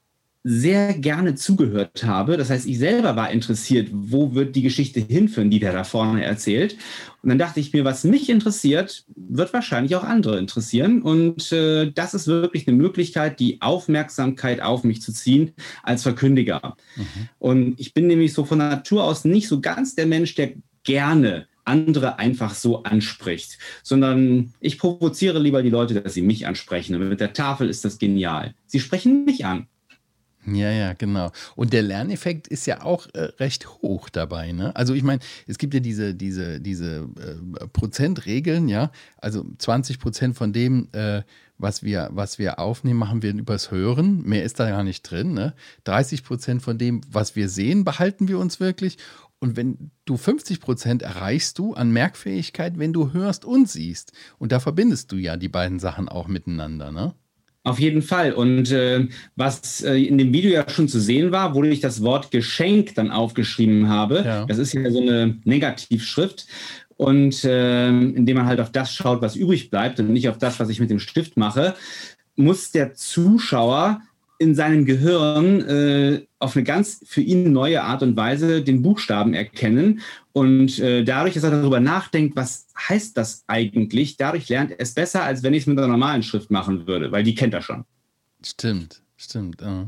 sehr 0.47 0.93
gerne 0.93 1.35
zugehört 1.37 2.05
habe. 2.05 2.37
Das 2.37 2.51
heißt, 2.51 2.67
ich 2.67 2.79
selber 2.79 3.17
war 3.17 3.31
interessiert, 3.31 3.89
wo 3.91 4.35
wird 4.35 4.55
die 4.55 4.61
Geschichte 4.61 5.01
hinführen, 5.01 5.51
die 5.51 5.59
der 5.59 5.73
da 5.73 5.85
vorne 5.85 6.23
erzählt. 6.23 6.77
Und 7.23 7.31
dann 7.31 7.39
dachte 7.39 7.61
ich 7.61 7.73
mir, 7.73 7.87
was 7.87 8.05
mich 8.05 8.29
interessiert, 8.29 9.07
wird 9.17 9.55
wahrscheinlich 9.55 9.97
auch 9.97 10.05
andere 10.05 10.39
interessieren. 10.39 11.01
Und 11.01 11.51
äh, 11.51 11.91
das 11.91 12.13
ist 12.13 12.27
wirklich 12.27 12.69
eine 12.69 12.77
Möglichkeit, 12.77 13.41
die 13.41 13.63
Aufmerksamkeit 13.63 14.61
auf 14.61 14.85
mich 14.85 15.01
zu 15.01 15.15
ziehen 15.15 15.53
als 15.83 16.03
Verkündiger. 16.03 16.77
Mhm. 16.97 17.29
Und 17.39 17.81
ich 17.81 17.95
bin 17.95 18.07
nämlich 18.07 18.35
so 18.35 18.45
von 18.45 18.59
Natur 18.59 19.05
aus 19.05 19.25
nicht 19.25 19.49
so 19.49 19.63
ganz 19.63 19.95
der 19.95 20.07
Mensch, 20.07 20.35
der 20.35 20.53
gerne 20.83 21.47
andere 21.65 22.19
einfach 22.19 22.55
so 22.55 22.83
anspricht, 22.83 23.59
sondern 23.83 24.53
ich 24.61 24.79
provoziere 24.79 25.39
lieber 25.39 25.63
die 25.63 25.71
Leute, 25.71 26.01
dass 26.01 26.15
sie 26.15 26.23
mich 26.23 26.47
ansprechen. 26.47 26.95
Und 26.95 27.09
mit 27.09 27.21
der 27.21 27.33
Tafel 27.33 27.69
ist 27.69 27.85
das 27.85 27.99
genial. 27.99 28.55
Sie 28.67 28.81
sprechen 28.81 29.25
mich 29.25 29.45
an. 29.45 29.67
Ja, 30.47 30.71
ja, 30.71 30.93
genau. 30.93 31.33
Und 31.57 31.73
der 31.73 31.83
Lerneffekt 31.83 32.49
ist 32.49 32.67
ja 32.67 32.83
auch 32.83 33.07
äh, 33.15 33.21
recht 33.39 33.67
hoch 33.83 34.11
dabei. 34.11 34.53
Ne? 34.53 34.77
Also 34.77 34.93
ich 34.93 35.03
meine, 35.03 35.21
es 35.47 35.57
gibt 35.57 35.73
ja 35.73 35.81
diese, 35.81 36.15
diese, 36.15 36.61
diese 36.61 37.09
äh, 37.19 37.67
Prozentregeln, 37.69 38.69
ja. 38.69 38.91
Also 39.17 39.47
20 39.57 39.99
Prozent 39.99 40.37
von 40.37 40.53
dem, 40.53 40.89
äh, 40.93 41.23
was, 41.57 41.83
wir, 41.83 42.11
was 42.13 42.39
wir 42.39 42.59
aufnehmen, 42.59 42.99
machen 42.99 43.23
wir 43.23 43.33
übers 43.33 43.71
Hören. 43.71 44.23
Mehr 44.23 44.45
ist 44.45 44.61
da 44.61 44.69
gar 44.69 44.85
nicht 44.85 45.03
drin. 45.03 45.33
Ne? 45.33 45.55
30 45.85 46.25
Prozent 46.25 46.63
von 46.63 46.77
dem, 46.77 47.01
was 47.11 47.37
wir 47.37 47.49
sehen, 47.49 47.85
behalten 47.85 48.29
wir 48.29 48.39
uns 48.39 48.61
wirklich. 48.61 48.99
Und 49.45 49.59
wenn 49.59 49.91
du 50.07 50.17
50 50.17 50.59
Prozent 50.59 51.03
erreichst 51.03 51.59
du 51.59 51.75
an 51.75 51.93
Merkfähigkeit, 51.93 52.79
wenn 52.79 52.95
du 52.95 53.13
hörst 53.13 53.45
und 53.45 53.69
siehst. 53.69 54.13
Und 54.39 54.53
da 54.53 54.59
verbindest 54.59 55.13
du 55.13 55.17
ja 55.17 55.37
die 55.37 55.51
beiden 55.51 55.79
Sachen 55.79 56.09
auch 56.09 56.29
miteinander, 56.29 56.91
ne? 56.91 57.13
Auf 57.63 57.79
jeden 57.79 58.01
Fall. 58.01 58.33
Und 58.33 58.71
äh, 58.71 59.07
was 59.37 59.83
äh, 59.83 59.97
in 59.97 60.17
dem 60.17 60.33
Video 60.33 60.51
ja 60.51 60.67
schon 60.67 60.89
zu 60.89 60.99
sehen 60.99 61.31
war, 61.31 61.55
wo 61.55 61.63
ich 61.63 61.81
das 61.81 62.01
Wort 62.01 62.31
Geschenk 62.31 62.95
dann 62.95 63.11
aufgeschrieben 63.11 63.91
habe, 63.91 64.23
ja. 64.25 64.47
das 64.47 64.57
ist 64.57 64.73
ja 64.73 64.91
so 64.91 65.03
eine 65.03 65.39
Negativschrift. 65.45 66.47
Und 66.97 67.45
äh, 67.45 67.89
indem 67.89 68.39
man 68.39 68.47
halt 68.47 68.61
auf 68.61 68.73
das 68.73 68.95
schaut, 68.95 69.21
was 69.21 69.37
übrig 69.37 69.69
bleibt 69.69 70.01
und 70.01 70.11
nicht 70.11 70.31
auf 70.31 70.39
das, 70.39 70.59
was 70.59 70.71
ich 70.71 70.81
mit 70.81 70.89
dem 70.89 71.01
Stift 71.01 71.37
mache, 71.37 71.75
muss 72.35 72.71
der 72.71 72.95
Zuschauer 72.95 74.01
in 74.39 74.55
seinem 74.55 74.85
Gehirn 74.85 75.61
äh, 75.63 76.27
auf 76.39 76.57
eine 76.57 76.65
ganz 76.65 77.01
für 77.07 77.21
ihn 77.21 77.53
neue 77.53 77.83
Art 77.83 78.03
und 78.03 78.17
Weise 78.17 78.63
den 78.63 78.83
Buchstaben 78.83 79.35
erkennen. 79.35 80.01
Und 80.33 80.79
äh, 80.81 81.05
dadurch, 81.05 81.35
dass 81.35 81.45
er 81.45 81.51
darüber 81.51 81.81
nachdenkt, 81.81 82.37
was 82.37 82.67
heißt 82.77 83.17
das 83.17 83.45
eigentlich, 83.47 84.17
dadurch 84.17 84.49
lernt 84.49 84.73
er 84.73 84.81
es 84.81 84.95
besser, 84.95 85.23
als 85.23 85.43
wenn 85.43 85.55
ich 85.55 85.63
es 85.63 85.67
mit 85.67 85.79
einer 85.79 85.89
normalen 85.89 86.23
Schrift 86.23 86.51
machen 86.51 86.87
würde, 86.87 87.13
weil 87.13 87.23
die 87.23 87.35
kennt 87.35 87.55
er 87.55 87.63
schon. 87.63 87.85
Stimmt. 88.45 89.03
stimmt. 89.17 89.63
Uh. 89.63 89.87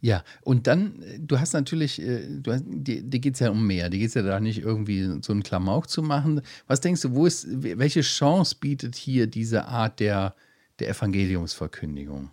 Ja, 0.00 0.24
und 0.42 0.66
dann, 0.66 1.04
du 1.18 1.38
hast 1.38 1.52
natürlich, 1.52 2.00
äh, 2.00 2.26
du 2.28 2.52
hast, 2.52 2.64
dir, 2.66 3.02
dir 3.02 3.20
geht 3.20 3.34
es 3.34 3.40
ja 3.40 3.50
um 3.50 3.66
mehr. 3.66 3.90
Dir 3.90 3.98
geht 3.98 4.08
es 4.08 4.14
ja 4.14 4.22
da 4.22 4.40
nicht 4.40 4.60
irgendwie 4.60 5.18
so 5.22 5.32
einen 5.32 5.42
Klamauk 5.42 5.88
zu 5.88 6.02
machen. 6.02 6.40
Was 6.66 6.80
denkst 6.80 7.02
du, 7.02 7.14
wo 7.14 7.26
ist, 7.26 7.46
welche 7.50 8.00
Chance 8.00 8.56
bietet 8.60 8.96
hier 8.96 9.26
diese 9.26 9.66
Art 9.66 10.00
der, 10.00 10.34
der 10.78 10.88
Evangeliumsverkündigung? 10.90 12.30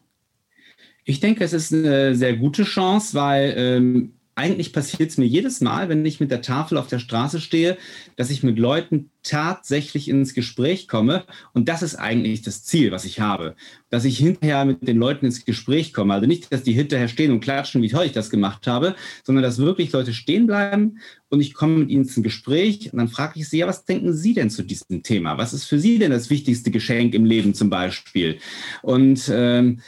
Ich 1.10 1.22
denke, 1.22 1.46
es 1.46 1.54
ist 1.54 1.74
eine 1.74 2.16
sehr 2.16 2.36
gute 2.36 2.64
Chance, 2.64 3.14
weil 3.14 3.54
ähm, 3.56 4.12
eigentlich 4.36 4.74
passiert 4.74 5.10
es 5.10 5.18
mir 5.18 5.26
jedes 5.26 5.62
Mal, 5.62 5.88
wenn 5.88 6.06
ich 6.06 6.20
mit 6.20 6.32
der 6.32 6.42
Tafel 6.42 6.78
auf 6.78 6.88
der 6.88 7.00
Straße 7.00 7.40
stehe, 7.40 7.78
dass 8.18 8.30
ich 8.30 8.44
mit 8.44 8.60
Leuten 8.60 9.10
tatsächlich 9.24 10.10
ins 10.10 10.34
Gespräch 10.34 10.90
komme. 10.90 11.24
Und 11.54 11.70
das 11.70 11.82
ist 11.82 11.96
eigentlich 11.96 12.42
das 12.42 12.66
Ziel, 12.66 12.92
was 12.92 13.06
ich 13.06 13.22
habe. 13.22 13.56
Dass 13.90 14.04
ich 14.04 14.18
hinterher 14.18 14.66
mit 14.66 14.86
den 14.86 14.98
Leuten 14.98 15.26
ins 15.26 15.46
Gespräch 15.46 15.94
komme. 15.94 16.14
Also 16.14 16.28
nicht, 16.28 16.52
dass 16.52 16.64
die 16.64 16.74
hinterher 16.74 17.08
stehen 17.08 17.32
und 17.32 17.40
klatschen, 17.40 17.82
wie 17.82 17.90
toll 17.90 18.06
ich 18.06 18.12
das 18.12 18.30
gemacht 18.30 18.68
habe, 18.68 18.94
sondern 19.24 19.44
dass 19.44 19.60
wirklich 19.60 19.94
Leute 19.94 20.14
stehen 20.14 20.46
bleiben 20.46 21.00
und 21.30 21.40
ich 21.40 21.54
komme 21.54 21.78
mit 21.78 21.90
ihnen 21.90 22.04
ins 22.04 22.22
Gespräch 22.22 22.92
und 22.92 23.00
dann 23.00 23.08
frage 23.08 23.40
ich 23.40 23.48
sie, 23.48 23.60
ja, 23.60 23.68
was 23.68 23.86
denken 23.86 24.14
Sie 24.14 24.34
denn 24.34 24.50
zu 24.50 24.62
diesem 24.62 25.04
Thema? 25.04 25.38
Was 25.38 25.54
ist 25.54 25.64
für 25.64 25.80
Sie 25.80 26.00
denn 26.00 26.12
das 26.12 26.30
wichtigste 26.30 26.70
Geschenk 26.70 27.14
im 27.14 27.24
Leben 27.24 27.54
zum 27.54 27.70
Beispiel? 27.70 28.40
Und 28.82 29.32
ähm, 29.34 29.80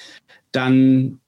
dann 0.51 1.19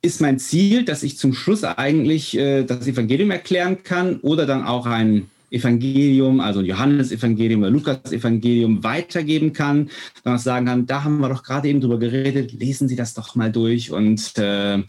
ist 0.00 0.20
mein 0.20 0.38
Ziel, 0.38 0.84
dass 0.84 1.02
ich 1.02 1.18
zum 1.18 1.34
Schluss 1.34 1.64
eigentlich 1.64 2.36
äh, 2.36 2.64
das 2.64 2.86
Evangelium 2.86 3.30
erklären 3.30 3.82
kann 3.82 4.20
oder 4.20 4.46
dann 4.46 4.64
auch 4.64 4.86
ein 4.86 5.28
Evangelium, 5.50 6.40
also 6.40 6.60
Johannes-Evangelium 6.60 7.62
oder 7.62 7.70
Lukas-Evangelium 7.70 8.84
weitergeben 8.84 9.52
kann, 9.52 9.90
dann 10.22 10.36
auch 10.36 10.38
sagen 10.38 10.66
kann, 10.66 10.86
da 10.86 11.04
haben 11.04 11.18
wir 11.20 11.28
doch 11.28 11.42
gerade 11.42 11.68
eben 11.68 11.80
drüber 11.80 11.98
geredet, 11.98 12.52
lesen 12.52 12.86
Sie 12.86 12.96
das 12.96 13.14
doch 13.14 13.34
mal 13.34 13.50
durch 13.50 13.90
und 13.90 14.36
äh, 14.36 14.82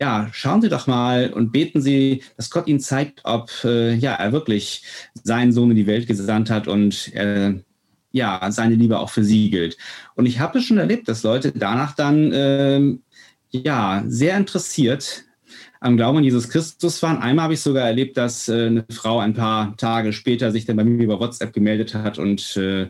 ja, 0.00 0.28
schauen 0.32 0.62
Sie 0.62 0.68
doch 0.68 0.86
mal 0.86 1.32
und 1.32 1.52
beten 1.52 1.80
Sie, 1.80 2.22
dass 2.36 2.50
Gott 2.50 2.66
Ihnen 2.66 2.80
zeigt, 2.80 3.20
ob 3.24 3.50
äh, 3.64 3.94
ja, 3.94 4.14
er 4.14 4.32
wirklich 4.32 4.82
seinen 5.22 5.52
Sohn 5.52 5.70
in 5.70 5.76
die 5.76 5.86
Welt 5.86 6.06
gesandt 6.06 6.50
hat 6.50 6.66
und 6.66 7.14
äh, 7.14 7.54
ja, 8.12 8.50
seine 8.50 8.74
Liebe 8.74 8.98
auch 8.98 9.10
für 9.10 9.24
Sie 9.24 9.50
gilt. 9.50 9.76
Und 10.14 10.26
ich 10.26 10.40
habe 10.40 10.58
es 10.58 10.64
schon 10.64 10.78
erlebt, 10.78 11.08
dass 11.08 11.22
Leute 11.22 11.52
danach 11.52 11.94
dann 11.94 12.30
ähm, 12.32 13.02
ja, 13.50 14.04
sehr 14.06 14.36
interessiert 14.36 15.24
am 15.80 15.96
Glauben 15.96 16.18
an 16.18 16.24
Jesus 16.24 16.48
Christus 16.48 17.02
waren. 17.02 17.18
Einmal 17.18 17.44
habe 17.44 17.54
ich 17.54 17.60
sogar 17.60 17.86
erlebt, 17.86 18.16
dass 18.16 18.48
äh, 18.48 18.66
eine 18.66 18.84
Frau 18.90 19.18
ein 19.18 19.34
paar 19.34 19.76
Tage 19.76 20.12
später 20.12 20.52
sich 20.52 20.66
dann 20.66 20.76
bei 20.76 20.84
mir 20.84 21.02
über 21.02 21.18
WhatsApp 21.20 21.52
gemeldet 21.52 21.94
hat 21.94 22.18
und 22.18 22.56
äh, 22.56 22.88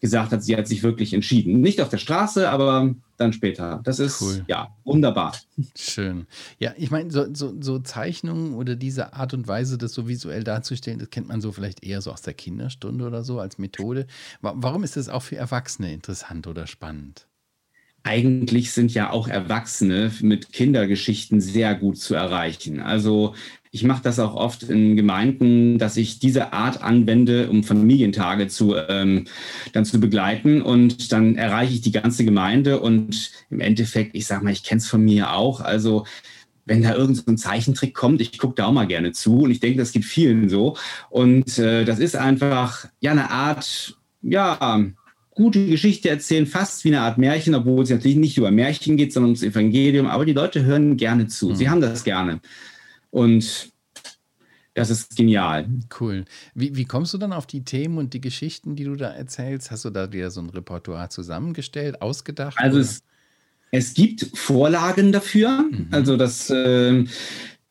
gesagt 0.00 0.32
hat, 0.32 0.42
sie 0.42 0.56
hat 0.56 0.68
sich 0.68 0.82
wirklich 0.82 1.14
entschieden. 1.14 1.60
Nicht 1.60 1.80
auf 1.80 1.88
der 1.88 1.98
Straße, 1.98 2.48
aber 2.48 2.94
dann 3.16 3.32
später. 3.32 3.80
Das 3.84 3.98
ist 3.98 4.20
cool. 4.20 4.44
ja 4.48 4.68
wunderbar. 4.84 5.36
Schön. 5.76 6.26
Ja, 6.58 6.74
ich 6.76 6.90
meine, 6.90 7.10
so, 7.10 7.32
so, 7.32 7.54
so, 7.60 7.78
Zeichnungen 7.78 8.54
oder 8.54 8.76
diese 8.76 9.14
Art 9.14 9.34
und 9.34 9.46
Weise, 9.48 9.78
das 9.78 9.92
so 9.92 10.08
visuell 10.08 10.44
darzustellen, 10.44 10.98
das 10.98 11.10
kennt 11.10 11.28
man 11.28 11.40
so 11.40 11.52
vielleicht 11.52 11.84
eher 11.84 12.00
so 12.00 12.12
aus 12.12 12.22
der 12.22 12.34
Kinderstunde 12.34 13.06
oder 13.06 13.22
so 13.22 13.38
als 13.38 13.58
Methode. 13.58 14.06
Warum 14.40 14.84
ist 14.84 14.96
das 14.96 15.08
auch 15.08 15.22
für 15.22 15.36
Erwachsene 15.36 15.92
interessant 15.92 16.46
oder 16.46 16.66
spannend? 16.66 17.26
eigentlich 18.04 18.70
sind 18.72 18.92
ja 18.92 19.10
auch 19.10 19.28
Erwachsene 19.28 20.12
mit 20.20 20.52
Kindergeschichten 20.52 21.40
sehr 21.40 21.74
gut 21.74 21.96
zu 21.96 22.14
erreichen. 22.14 22.80
Also 22.80 23.34
ich 23.74 23.82
mache 23.82 24.04
das 24.04 24.20
auch 24.20 24.36
oft 24.36 24.62
in 24.62 24.94
Gemeinden, 24.94 25.78
dass 25.78 25.96
ich 25.96 26.20
diese 26.20 26.52
Art 26.52 26.80
anwende, 26.80 27.50
um 27.50 27.64
Familientage 27.64 28.46
zu, 28.46 28.76
ähm, 28.76 29.24
dann 29.72 29.84
zu 29.84 29.98
begleiten. 29.98 30.62
Und 30.62 31.10
dann 31.10 31.34
erreiche 31.34 31.74
ich 31.74 31.80
die 31.80 31.90
ganze 31.90 32.24
Gemeinde. 32.24 32.78
Und 32.78 33.32
im 33.50 33.58
Endeffekt, 33.58 34.14
ich 34.14 34.26
sage 34.26 34.44
mal, 34.44 34.52
ich 34.52 34.62
kenne 34.62 34.78
es 34.78 34.86
von 34.86 35.02
mir 35.02 35.32
auch. 35.32 35.60
Also 35.60 36.06
wenn 36.66 36.84
da 36.84 36.94
irgendein 36.94 37.36
so 37.36 37.42
Zeichentrick 37.42 37.94
kommt, 37.94 38.20
ich 38.20 38.38
gucke 38.38 38.54
da 38.54 38.66
auch 38.66 38.72
mal 38.72 38.86
gerne 38.86 39.10
zu. 39.10 39.40
Und 39.40 39.50
ich 39.50 39.58
denke, 39.58 39.78
das 39.78 39.90
geht 39.90 40.04
vielen 40.04 40.48
so. 40.48 40.76
Und 41.10 41.58
äh, 41.58 41.84
das 41.84 41.98
ist 41.98 42.14
einfach 42.14 42.86
ja 43.00 43.10
eine 43.10 43.32
Art, 43.32 43.98
ja, 44.22 44.84
gute 45.30 45.66
Geschichte 45.66 46.10
erzählen, 46.10 46.46
fast 46.46 46.84
wie 46.84 46.90
eine 46.90 47.00
Art 47.00 47.18
Märchen, 47.18 47.56
obwohl 47.56 47.82
es 47.82 47.90
natürlich 47.90 48.18
nicht 48.18 48.38
über 48.38 48.52
Märchen 48.52 48.96
geht, 48.96 49.12
sondern 49.12 49.30
ums 49.30 49.42
Evangelium. 49.42 50.06
Aber 50.06 50.24
die 50.24 50.32
Leute 50.32 50.64
hören 50.64 50.96
gerne 50.96 51.26
zu. 51.26 51.48
Mhm. 51.48 51.56
Sie 51.56 51.68
haben 51.68 51.80
das 51.80 52.04
gerne. 52.04 52.38
Und 53.14 53.70
das 54.74 54.90
ist 54.90 55.14
genial. 55.16 55.68
Cool. 56.00 56.24
Wie, 56.56 56.74
wie 56.74 56.84
kommst 56.84 57.14
du 57.14 57.18
dann 57.18 57.32
auf 57.32 57.46
die 57.46 57.62
Themen 57.62 57.96
und 57.96 58.12
die 58.12 58.20
Geschichten, 58.20 58.74
die 58.74 58.82
du 58.82 58.96
da 58.96 59.10
erzählst? 59.10 59.70
Hast 59.70 59.84
du 59.84 59.90
da 59.90 60.08
dir 60.08 60.32
so 60.32 60.40
ein 60.40 60.50
Repertoire 60.50 61.08
zusammengestellt, 61.10 62.02
ausgedacht? 62.02 62.58
Also 62.58 62.80
es, 62.80 63.04
es, 63.70 63.94
gibt 63.94 64.36
Vorlagen 64.36 65.12
dafür. 65.12 65.62
Mhm. 65.62 65.86
Also 65.92 66.16
das 66.16 66.50
äh, 66.50 67.04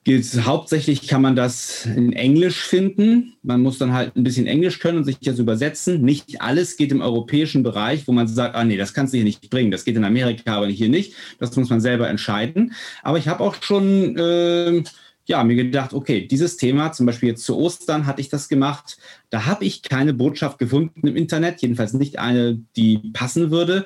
Gilt, 0.06 0.46
hauptsächlich 0.46 1.08
kann 1.08 1.22
man 1.22 1.38
das 1.38 1.86
in 1.86 2.12
Englisch 2.12 2.62
finden. 2.62 3.36
Man 3.42 3.62
muss 3.62 3.78
dann 3.78 3.94
halt 3.94 4.18
ein 4.18 4.24
bisschen 4.24 4.48
Englisch 4.48 4.80
können 4.80 4.98
und 4.98 5.06
sich 5.06 5.18
das 5.20 5.40
übersetzen. 5.40 6.02
Nicht 6.02 6.42
alles 6.42 6.76
geht 6.76 6.92
im 6.92 7.00
europäischen 7.00 7.64
Bereich, 7.64 8.06
wo 8.06 8.12
man 8.12 8.28
sagt, 8.28 8.54
ah 8.54 8.66
nee, 8.66 8.76
das 8.76 8.94
kannst 8.94 9.14
du 9.14 9.18
hier 9.18 9.24
nicht 9.24 9.50
bringen. 9.50 9.72
Das 9.72 9.86
geht 9.86 9.96
in 9.96 10.04
Amerika, 10.04 10.58
aber 10.58 10.68
hier 10.68 10.90
nicht. 10.90 11.14
Das 11.40 11.56
muss 11.56 11.70
man 11.70 11.80
selber 11.80 12.10
entscheiden. 12.10 12.74
Aber 13.02 13.18
ich 13.18 13.30
habe 13.30 13.42
auch 13.42 13.56
schon 13.62 14.18
äh, 14.18 14.84
ja, 15.26 15.44
mir 15.44 15.56
gedacht, 15.56 15.94
okay, 15.94 16.28
dieses 16.28 16.58
Thema, 16.58 16.92
zum 16.92 17.06
Beispiel 17.06 17.30
jetzt 17.30 17.46
zu 17.46 17.58
Ostern 17.58 18.06
hatte 18.06 18.20
ich 18.20 18.30
das 18.30 18.50
gemacht, 18.50 18.98
da 19.30 19.46
habe 19.46 19.64
ich 19.64 19.82
keine 19.82 20.14
Botschaft 20.14 20.60
gefunden 20.60 21.08
im 21.08 21.16
Internet, 21.16 21.62
jedenfalls 21.62 21.94
nicht 21.94 22.20
eine, 22.20 22.60
die 22.76 22.98
passen 23.14 23.50
würde. 23.50 23.86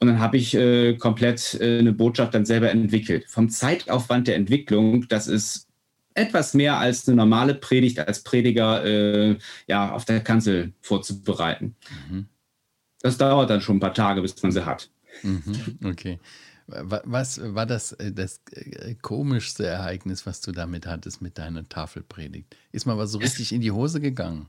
Und 0.00 0.08
dann 0.08 0.18
habe 0.18 0.36
ich 0.36 0.54
äh, 0.54 0.94
komplett 0.96 1.54
äh, 1.60 1.78
eine 1.78 1.92
Botschaft 1.92 2.34
dann 2.34 2.44
selber 2.44 2.70
entwickelt. 2.70 3.26
Vom 3.28 3.48
Zeitaufwand 3.48 4.26
der 4.26 4.34
Entwicklung, 4.34 5.06
das 5.08 5.28
ist 5.28 5.68
etwas 6.14 6.52
mehr 6.52 6.78
als 6.78 7.06
eine 7.06 7.16
normale 7.16 7.54
Predigt 7.54 8.00
als 8.00 8.22
Prediger 8.22 8.84
äh, 8.84 9.38
ja, 9.68 9.92
auf 9.92 10.04
der 10.04 10.20
Kanzel 10.20 10.72
vorzubereiten. 10.80 11.76
Mhm. 12.10 12.26
Das 13.00 13.18
dauert 13.18 13.50
dann 13.50 13.60
schon 13.60 13.76
ein 13.76 13.80
paar 13.80 13.94
Tage, 13.94 14.20
bis 14.20 14.40
man 14.42 14.52
sie 14.52 14.66
hat. 14.66 14.90
Mhm. 15.22 15.78
Okay. 15.84 16.18
Was 16.74 17.40
war 17.54 17.66
das, 17.66 17.92
äh, 17.92 18.12
das 18.12 18.40
äh, 18.52 18.94
komischste 18.94 19.66
Ereignis, 19.66 20.26
was 20.26 20.40
du 20.40 20.52
damit 20.52 20.86
hattest 20.86 21.22
mit 21.22 21.38
deiner 21.38 21.68
Tafelpredigt? 21.68 22.56
Ist 22.72 22.86
mal 22.86 22.98
was 22.98 23.12
so 23.12 23.18
richtig 23.18 23.52
in 23.52 23.60
die 23.60 23.72
Hose 23.72 24.00
gegangen? 24.00 24.48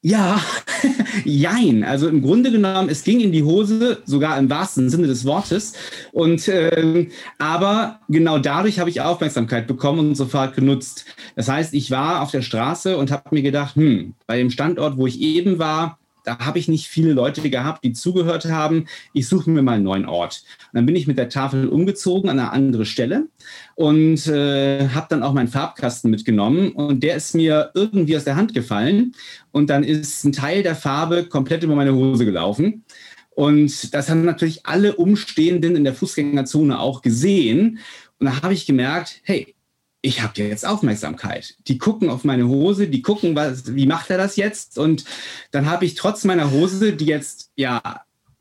Ja, 0.00 0.40
jein. 1.24 1.82
Also 1.82 2.08
im 2.08 2.22
Grunde 2.22 2.52
genommen, 2.52 2.88
es 2.88 3.02
ging 3.02 3.18
in 3.18 3.32
die 3.32 3.42
Hose, 3.42 4.00
sogar 4.04 4.38
im 4.38 4.48
wahrsten 4.48 4.90
Sinne 4.90 5.08
des 5.08 5.24
Wortes. 5.24 5.72
Und 6.12 6.46
äh, 6.46 7.08
aber 7.38 8.00
genau 8.08 8.38
dadurch 8.38 8.78
habe 8.78 8.90
ich 8.90 9.00
Aufmerksamkeit 9.00 9.66
bekommen 9.66 10.00
und 10.00 10.14
sofort 10.14 10.54
genutzt. 10.54 11.04
Das 11.34 11.48
heißt, 11.48 11.74
ich 11.74 11.90
war 11.90 12.22
auf 12.22 12.30
der 12.30 12.42
Straße 12.42 12.96
und 12.96 13.10
habe 13.10 13.34
mir 13.34 13.42
gedacht, 13.42 13.74
hm, 13.74 14.14
bei 14.26 14.38
dem 14.38 14.50
Standort, 14.50 14.98
wo 14.98 15.06
ich 15.08 15.20
eben 15.20 15.58
war, 15.58 15.98
da 16.24 16.38
habe 16.38 16.58
ich 16.58 16.68
nicht 16.68 16.88
viele 16.88 17.12
Leute 17.12 17.48
gehabt, 17.48 17.84
die 17.84 17.92
zugehört 17.92 18.44
haben. 18.46 18.86
Ich 19.12 19.28
suche 19.28 19.50
mir 19.50 19.62
mal 19.62 19.74
einen 19.74 19.84
neuen 19.84 20.06
Ort. 20.06 20.44
Und 20.72 20.76
dann 20.76 20.86
bin 20.86 20.96
ich 20.96 21.06
mit 21.06 21.18
der 21.18 21.28
Tafel 21.28 21.68
umgezogen 21.68 22.30
an 22.30 22.38
eine 22.38 22.52
andere 22.52 22.86
Stelle 22.86 23.28
und 23.74 24.26
äh, 24.26 24.88
habe 24.88 25.06
dann 25.08 25.22
auch 25.22 25.32
meinen 25.32 25.48
Farbkasten 25.48 26.10
mitgenommen 26.10 26.72
und 26.72 27.02
der 27.02 27.16
ist 27.16 27.34
mir 27.34 27.70
irgendwie 27.74 28.16
aus 28.16 28.24
der 28.24 28.36
Hand 28.36 28.54
gefallen 28.54 29.14
und 29.52 29.70
dann 29.70 29.84
ist 29.84 30.24
ein 30.24 30.32
Teil 30.32 30.62
der 30.62 30.76
Farbe 30.76 31.24
komplett 31.24 31.62
über 31.62 31.74
meine 31.74 31.94
Hose 31.94 32.24
gelaufen. 32.24 32.84
Und 33.30 33.94
das 33.94 34.10
haben 34.10 34.24
natürlich 34.24 34.66
alle 34.66 34.96
Umstehenden 34.96 35.76
in 35.76 35.84
der 35.84 35.94
Fußgängerzone 35.94 36.80
auch 36.80 37.02
gesehen. 37.02 37.78
Und 38.18 38.26
da 38.26 38.42
habe 38.42 38.52
ich 38.52 38.66
gemerkt, 38.66 39.20
hey, 39.22 39.54
ich 40.00 40.22
habe 40.22 40.40
jetzt 40.42 40.66
Aufmerksamkeit. 40.66 41.56
Die 41.66 41.78
gucken 41.78 42.08
auf 42.08 42.24
meine 42.24 42.48
Hose, 42.48 42.88
die 42.88 43.02
gucken, 43.02 43.34
was, 43.34 43.74
wie 43.74 43.86
macht 43.86 44.10
er 44.10 44.18
das 44.18 44.36
jetzt? 44.36 44.78
Und 44.78 45.04
dann 45.50 45.66
habe 45.66 45.84
ich 45.84 45.94
trotz 45.94 46.24
meiner 46.24 46.50
Hose, 46.50 46.92
die 46.92 47.06
jetzt 47.06 47.50
ja 47.56 47.80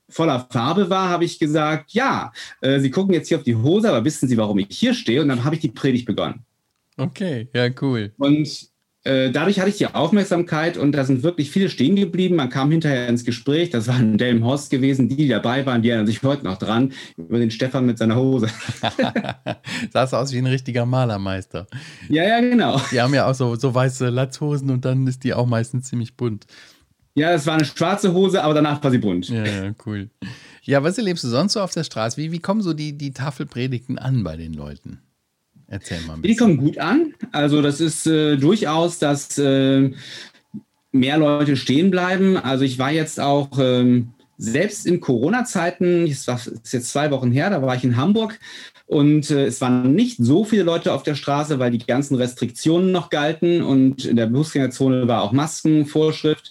voller 0.09 0.47
Farbe 0.51 0.89
war, 0.89 1.09
habe 1.09 1.25
ich 1.25 1.39
gesagt, 1.39 1.91
ja, 1.91 2.31
äh, 2.61 2.79
Sie 2.79 2.91
gucken 2.91 3.13
jetzt 3.13 3.27
hier 3.27 3.37
auf 3.37 3.43
die 3.43 3.55
Hose, 3.55 3.89
aber 3.89 4.05
wissen 4.05 4.29
Sie, 4.29 4.37
warum 4.37 4.59
ich 4.59 4.67
hier 4.69 4.93
stehe? 4.93 5.21
Und 5.21 5.29
dann 5.29 5.43
habe 5.43 5.55
ich 5.55 5.61
die 5.61 5.69
Predigt 5.69 6.05
begonnen. 6.05 6.45
Okay, 6.97 7.47
ja, 7.53 7.69
cool. 7.81 8.13
Und 8.17 8.69
dadurch 9.31 9.59
hatte 9.59 9.69
ich 9.69 9.77
die 9.77 9.87
Aufmerksamkeit 9.87 10.77
und 10.77 10.91
da 10.91 11.03
sind 11.05 11.23
wirklich 11.23 11.51
viele 11.51 11.69
stehen 11.69 11.95
geblieben. 11.95 12.35
Man 12.35 12.49
kam 12.49 12.71
hinterher 12.71 13.07
ins 13.07 13.23
Gespräch. 13.23 13.69
Das 13.69 13.87
waren 13.87 14.17
Delmenhorst 14.17 14.69
gewesen, 14.69 15.09
die, 15.09 15.15
die 15.15 15.27
dabei 15.27 15.65
waren, 15.65 15.81
die 15.81 15.89
erinnern 15.89 16.07
sich 16.07 16.21
heute 16.23 16.43
noch 16.43 16.57
dran, 16.57 16.93
über 17.17 17.39
den 17.39 17.51
Stefan 17.51 17.85
mit 17.85 17.97
seiner 17.97 18.15
Hose. 18.15 18.49
Sah 19.93 20.03
aus 20.03 20.33
wie 20.33 20.37
ein 20.37 20.45
richtiger 20.45 20.85
Malermeister. 20.85 21.67
Ja, 22.09 22.23
ja, 22.23 22.39
genau. 22.39 22.81
Die 22.91 23.01
haben 23.01 23.13
ja 23.13 23.29
auch 23.29 23.35
so, 23.35 23.55
so 23.55 23.73
weiße 23.73 24.09
Latzhosen 24.09 24.69
und 24.69 24.85
dann 24.85 25.07
ist 25.07 25.23
die 25.23 25.33
auch 25.33 25.45
meistens 25.45 25.89
ziemlich 25.89 26.15
bunt. 26.15 26.45
Ja, 27.15 27.31
es 27.31 27.47
war 27.47 27.55
eine 27.55 27.65
schwarze 27.65 28.13
Hose, 28.13 28.43
aber 28.43 28.53
danach 28.53 28.83
war 28.83 28.91
sie 28.91 28.99
bunt. 28.99 29.29
Ja, 29.29 29.43
ja, 29.43 29.71
cool. 29.85 30.09
Ja, 30.61 30.83
was 30.83 30.97
erlebst 30.97 31.23
du 31.23 31.29
sonst 31.29 31.53
so 31.53 31.61
auf 31.61 31.71
der 31.71 31.83
Straße? 31.83 32.17
Wie, 32.17 32.31
wie 32.31 32.39
kommen 32.39 32.61
so 32.61 32.73
die, 32.73 32.97
die 32.97 33.11
Tafelpredigten 33.11 33.97
an 33.97 34.23
bei 34.23 34.37
den 34.37 34.53
Leuten? 34.53 34.99
Erzähl 35.65 35.99
mal 36.01 36.13
ein 36.13 36.21
bisschen. 36.21 36.33
Die 36.33 36.39
kommen 36.39 36.57
gut 36.57 36.77
an. 36.77 37.13
Also 37.37 37.61
das 37.61 37.79
ist 37.79 38.07
äh, 38.07 38.35
durchaus, 38.35 38.97
dass 38.97 39.37
äh, 39.37 39.91
mehr 40.91 41.17
Leute 41.19 41.55
stehen 41.55 41.91
bleiben. 41.91 42.35
Also 42.35 42.63
ich 42.63 42.79
war 42.79 42.91
jetzt 42.91 43.19
auch 43.19 43.59
ähm, 43.59 44.13
selbst 44.39 44.87
in 44.87 45.01
Corona-Zeiten, 45.01 46.11
das 46.25 46.47
ist 46.47 46.73
jetzt 46.73 46.89
zwei 46.89 47.11
Wochen 47.11 47.31
her, 47.31 47.51
da 47.51 47.61
war 47.61 47.75
ich 47.75 47.83
in 47.83 47.95
Hamburg 47.95 48.39
und 48.87 49.29
äh, 49.29 49.45
es 49.45 49.61
waren 49.61 49.93
nicht 49.93 50.17
so 50.17 50.45
viele 50.45 50.63
Leute 50.63 50.93
auf 50.93 51.03
der 51.03 51.13
Straße, 51.13 51.59
weil 51.59 51.69
die 51.69 51.85
ganzen 51.85 52.15
Restriktionen 52.15 52.91
noch 52.91 53.11
galten 53.11 53.61
und 53.61 54.05
in 54.05 54.15
der 54.15 54.31
Fußgängerzone 54.31 55.07
war 55.07 55.21
auch 55.21 55.31
Maskenvorschrift. 55.31 56.49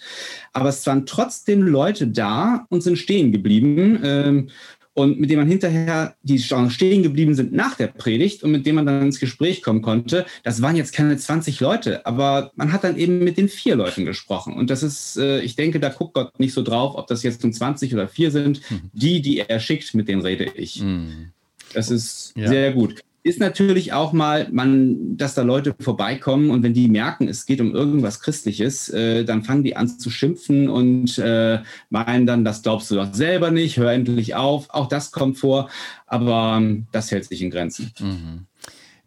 Aber 0.52 0.68
es 0.68 0.86
waren 0.86 1.04
trotzdem 1.04 1.62
Leute 1.62 2.06
da 2.06 2.64
und 2.68 2.82
sind 2.82 2.96
stehen 2.96 3.32
geblieben. 3.32 3.98
Ähm, 4.04 4.50
und 4.96 5.20
mit 5.20 5.28
denen 5.28 5.40
man 5.40 5.48
hinterher, 5.48 6.16
die 6.22 6.38
stehen 6.38 7.02
geblieben 7.02 7.34
sind 7.34 7.52
nach 7.52 7.74
der 7.74 7.88
Predigt 7.88 8.42
und 8.42 8.50
mit 8.50 8.64
denen 8.64 8.76
man 8.76 8.86
dann 8.86 9.02
ins 9.02 9.20
Gespräch 9.20 9.60
kommen 9.60 9.82
konnte, 9.82 10.24
das 10.42 10.62
waren 10.62 10.74
jetzt 10.74 10.94
keine 10.94 11.18
20 11.18 11.60
Leute, 11.60 12.06
aber 12.06 12.50
man 12.56 12.72
hat 12.72 12.82
dann 12.82 12.96
eben 12.96 13.18
mit 13.18 13.36
den 13.36 13.50
vier 13.50 13.76
Leuten 13.76 14.06
gesprochen. 14.06 14.54
Und 14.54 14.70
das 14.70 14.82
ist, 14.82 15.18
äh, 15.18 15.40
ich 15.40 15.54
denke, 15.54 15.80
da 15.80 15.90
guckt 15.90 16.14
Gott 16.14 16.40
nicht 16.40 16.54
so 16.54 16.62
drauf, 16.62 16.94
ob 16.96 17.06
das 17.08 17.22
jetzt 17.22 17.42
nun 17.42 17.52
20 17.52 17.92
oder 17.92 18.08
vier 18.08 18.30
sind. 18.30 18.62
Mhm. 18.70 18.90
Die, 18.94 19.20
die 19.20 19.40
er 19.40 19.60
schickt, 19.60 19.92
mit 19.92 20.08
denen 20.08 20.22
rede 20.22 20.44
ich. 20.54 20.80
Mhm. 20.80 21.32
Das 21.74 21.90
ist 21.90 22.32
ja. 22.34 22.48
sehr 22.48 22.72
gut 22.72 23.02
ist 23.26 23.40
natürlich 23.40 23.92
auch 23.92 24.12
mal, 24.12 24.49
man, 24.52 25.16
dass 25.16 25.35
da 25.35 25.42
Leute 25.42 25.75
vorbeikommen 25.80 26.50
und 26.50 26.62
wenn 26.62 26.75
die 26.75 26.87
merken, 26.87 27.26
es 27.26 27.45
geht 27.45 27.61
um 27.61 27.75
irgendwas 27.75 28.21
Christliches, 28.21 28.88
äh, 28.90 29.25
dann 29.25 29.42
fangen 29.42 29.64
die 29.64 29.75
an 29.75 29.88
zu 29.88 30.11
schimpfen 30.11 30.68
und 30.68 31.18
äh, 31.18 31.61
meinen 31.90 32.26
dann, 32.26 32.45
das 32.45 32.62
glaubst 32.62 32.88
du 32.88 32.95
doch 32.95 33.12
selber 33.12 33.50
nicht, 33.50 33.78
hör 33.78 33.90
endlich 33.90 34.37
auf. 34.37 34.71
Auch 34.71 34.87
das 34.87 35.11
kommt 35.11 35.38
vor, 35.38 35.68
aber 36.06 36.59
ähm, 36.59 36.87
das 36.92 37.11
hält 37.11 37.25
sich 37.25 37.42
in 37.42 37.50
Grenzen. 37.50 37.90
Mhm. 37.99 38.47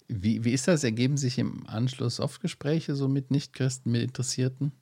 Wie, 0.10 0.44
wie 0.44 0.52
ist 0.52 0.68
das? 0.68 0.84
Ergeben 0.84 1.16
sich 1.16 1.38
im 1.38 1.66
Anschluss 1.68 2.20
oft 2.20 2.42
Gespräche 2.42 2.96
so 2.96 3.08
mit 3.08 3.32
Nichtchristen, 3.32 3.90
mit 3.90 4.02
Interessierten? 4.02 4.74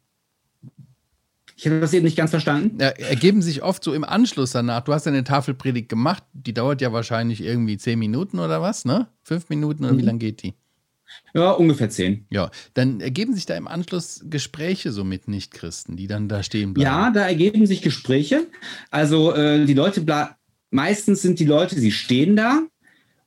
Ich 1.57 1.65
habe 1.65 1.79
das 1.79 1.91
eben 1.93 2.05
nicht 2.05 2.15
ganz 2.15 2.29
verstanden. 2.29 2.77
Ja, 2.79 2.89
ergeben 2.89 3.41
sich 3.41 3.63
oft 3.63 3.83
so 3.83 3.95
im 3.95 4.03
Anschluss 4.03 4.51
danach. 4.51 4.81
Du 4.81 4.93
hast 4.93 5.07
eine 5.07 5.23
Tafelpredigt 5.23 5.89
gemacht, 5.89 6.23
die 6.33 6.53
dauert 6.53 6.81
ja 6.81 6.93
wahrscheinlich 6.93 7.41
irgendwie 7.41 7.77
zehn 7.77 7.97
Minuten 7.97 8.37
oder 8.37 8.61
was, 8.61 8.85
ne? 8.85 9.07
Fünf 9.23 9.49
Minuten 9.49 9.83
oder 9.83 9.93
mhm. 9.93 9.97
wie 9.97 10.03
lange 10.03 10.19
geht 10.19 10.43
die? 10.43 10.53
Ja, 11.33 11.51
ungefähr 11.51 11.89
zehn. 11.89 12.27
Ja, 12.29 12.51
dann 12.75 13.01
ergeben 13.01 13.33
sich 13.33 13.47
da 13.47 13.55
im 13.55 13.67
Anschluss 13.67 14.23
Gespräche 14.29 14.91
so 14.91 15.03
mit 15.03 15.27
Nichtchristen, 15.27 15.97
die 15.97 16.05
dann 16.05 16.29
da 16.29 16.43
stehen 16.43 16.75
bleiben. 16.75 16.85
Ja, 16.85 17.09
da 17.09 17.21
ergeben 17.21 17.65
sich 17.65 17.81
Gespräche. 17.81 18.45
Also 18.91 19.33
äh, 19.33 19.65
die 19.65 19.73
Leute, 19.73 20.05
meistens 20.69 21.23
sind 21.23 21.39
die 21.39 21.45
Leute, 21.45 21.79
sie 21.79 21.91
stehen 21.91 22.35
da 22.35 22.61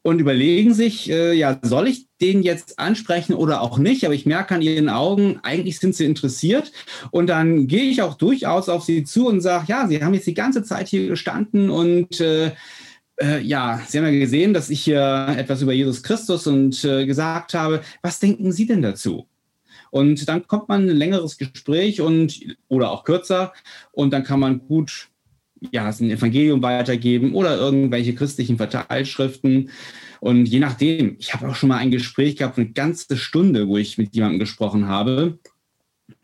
und 0.02 0.20
überlegen 0.20 0.72
sich, 0.72 1.10
äh, 1.10 1.32
ja, 1.32 1.58
soll 1.62 1.88
ich 1.88 2.09
den 2.20 2.42
jetzt 2.42 2.78
ansprechen 2.78 3.34
oder 3.34 3.60
auch 3.62 3.78
nicht? 3.78 4.04
Aber 4.04 4.14
ich 4.14 4.26
merke 4.26 4.54
an 4.54 4.62
ihren 4.62 4.88
Augen, 4.88 5.38
eigentlich 5.42 5.78
sind 5.78 5.94
sie 5.94 6.04
interessiert. 6.04 6.72
Und 7.10 7.28
dann 7.28 7.66
gehe 7.66 7.84
ich 7.84 8.02
auch 8.02 8.14
durchaus 8.14 8.68
auf 8.68 8.84
sie 8.84 9.04
zu 9.04 9.26
und 9.26 9.40
sage, 9.40 9.66
ja, 9.68 9.86
sie 9.86 10.02
haben 10.02 10.14
jetzt 10.14 10.26
die 10.26 10.34
ganze 10.34 10.62
Zeit 10.62 10.88
hier 10.88 11.08
gestanden 11.08 11.70
und 11.70 12.20
äh, 12.20 12.52
äh, 13.20 13.40
ja, 13.42 13.82
Sie 13.86 13.98
haben 13.98 14.06
ja 14.06 14.18
gesehen, 14.18 14.54
dass 14.54 14.70
ich 14.70 14.80
hier 14.80 15.34
etwas 15.36 15.60
über 15.60 15.72
Jesus 15.72 16.02
Christus 16.02 16.46
und 16.46 16.82
äh, 16.84 17.04
gesagt 17.04 17.54
habe. 17.54 17.82
Was 18.02 18.18
denken 18.18 18.50
Sie 18.50 18.66
denn 18.66 18.82
dazu? 18.82 19.26
Und 19.90 20.28
dann 20.28 20.46
kommt 20.46 20.68
man 20.68 20.88
ein 20.88 20.96
längeres 20.96 21.36
Gespräch 21.36 22.00
und 22.00 22.40
oder 22.68 22.90
auch 22.90 23.04
kürzer 23.04 23.52
und 23.92 24.12
dann 24.12 24.24
kann 24.24 24.40
man 24.40 24.66
gut 24.66 25.09
ja, 25.72 25.86
ein 25.86 26.10
Evangelium 26.10 26.62
weitergeben 26.62 27.34
oder 27.34 27.56
irgendwelche 27.56 28.14
christlichen 28.14 28.56
Verteilschriften. 28.56 29.70
Und 30.20 30.46
je 30.46 30.60
nachdem, 30.60 31.16
ich 31.18 31.32
habe 31.34 31.48
auch 31.48 31.54
schon 31.54 31.68
mal 31.68 31.78
ein 31.78 31.90
Gespräch 31.90 32.36
gehabt, 32.36 32.58
eine 32.58 32.70
ganze 32.70 33.16
Stunde, 33.16 33.68
wo 33.68 33.78
ich 33.78 33.98
mit 33.98 34.14
jemandem 34.14 34.40
gesprochen 34.40 34.88
habe. 34.88 35.38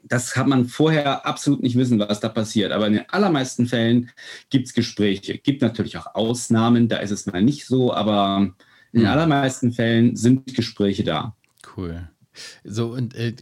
Das 0.03 0.33
kann 0.33 0.49
man 0.49 0.67
vorher 0.67 1.27
absolut 1.27 1.63
nicht 1.63 1.77
wissen, 1.77 1.99
was 1.99 2.21
da 2.21 2.29
passiert. 2.29 2.73
Aber 2.73 2.87
in 2.87 2.95
den 2.95 3.11
allermeisten 3.11 3.67
Fällen 3.67 4.11
gibt 4.51 4.69
es 4.69 4.75
Gespräche. 4.75 5.39
Gibt 5.39 5.63
natürlich 5.63 5.97
auch 5.99 6.15
Ausnahmen, 6.15 6.89
da 6.89 6.99
ist 6.99 7.11
es 7.11 7.27
mal 7.27 7.43
nicht 7.43 7.67
so, 7.67 7.93
aber 7.93 8.53
in 8.93 9.01
den 9.01 9.09
hm. 9.09 9.13
allermeisten 9.13 9.73
Fällen 9.73 10.15
sind 10.15 10.55
Gespräche 10.55 11.03
da. 11.03 11.35
Cool. 11.77 12.09
So, 12.65 12.89
und 12.89 13.15
äh, 13.15 13.35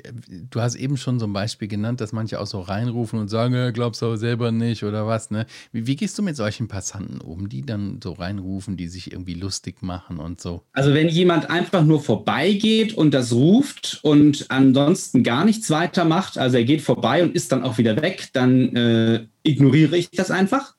du 0.51 0.61
hast 0.61 0.75
eben 0.75 0.97
schon 0.97 1.19
so 1.19 1.27
ein 1.27 1.33
Beispiel 1.33 1.69
genannt, 1.69 2.01
dass 2.01 2.13
manche 2.13 2.41
auch 2.41 2.47
so 2.47 2.61
reinrufen 2.61 3.19
und 3.19 3.29
sagen, 3.29 3.55
äh, 3.55 3.73
glaubst 3.73 4.03
du 4.03 4.17
selber 4.17 4.53
nicht 4.53 4.85
oder 4.85 5.07
was, 5.07 5.30
ne? 5.30 5.47
Wie, 5.73 5.87
wie, 5.87 5.97
gehst 5.97 6.19
du 6.19 6.23
mit 6.23 6.37
solchen 6.37 6.69
Passanten 6.69 7.21
um, 7.21 7.49
die 7.49 7.63
dann 7.63 8.00
so 8.02 8.13
reinrufen, 8.13 8.76
die 8.76 8.89
sich 8.89 9.13
irgendwie 9.13 9.35
lustig 9.35 9.83
machen 9.83 10.19
und 10.19 10.41
so? 10.41 10.63
Also, 10.73 10.95
wenn 10.95 11.09
jemand 11.09 11.50
einfach 11.50 11.85
nur 11.85 12.00
vorbeigeht 12.02 12.95
und 12.95 13.13
das 13.13 13.33
ruft 13.33 14.00
und 14.02 14.47
ansonsten 14.50 15.23
gar 15.23 15.45
nichts 15.45 15.71
weitermacht, 15.71 16.39
also 16.39 16.57
er 16.57 16.65
geht 16.65 16.83
vorbei 16.83 17.23
und 17.23 17.35
ist 17.35 17.52
dann 17.52 17.63
auch 17.63 17.78
wieder 17.78 18.00
weg, 18.00 18.28
dann 18.33 18.76
äh, 18.76 19.26
ignoriere 19.43 19.97
ich 19.97 20.11
das 20.11 20.30
einfach. 20.30 20.75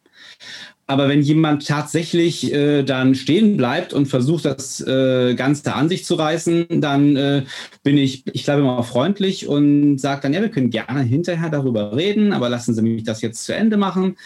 Aber 0.87 1.09
wenn 1.09 1.21
jemand 1.21 1.67
tatsächlich 1.67 2.53
äh, 2.53 2.83
dann 2.83 3.15
stehen 3.15 3.57
bleibt 3.57 3.91
und 3.91 4.05
versucht, 4.05 4.45
das 4.45 4.81
äh, 4.81 5.33
Ganze 5.33 5.73
an 5.73 5.89
sich 5.89 6.05
zu 6.05 6.13
reißen, 6.13 6.67
dann 6.81 7.15
äh, 7.15 7.43
bin 7.81 7.97
ich, 7.97 8.23
ich 8.33 8.43
glaube 8.43 8.61
immer 8.61 8.83
freundlich 8.83 9.47
und 9.47 9.97
sage 9.97 10.21
dann, 10.21 10.33
ja, 10.33 10.41
wir 10.41 10.49
können 10.49 10.69
gerne 10.69 11.01
hinterher 11.01 11.49
darüber 11.49 11.95
reden, 11.95 12.33
aber 12.33 12.49
lassen 12.49 12.75
Sie 12.75 12.83
mich 12.83 13.03
das 13.03 13.21
jetzt 13.21 13.45
zu 13.45 13.55
Ende 13.55 13.77
machen. 13.77 14.17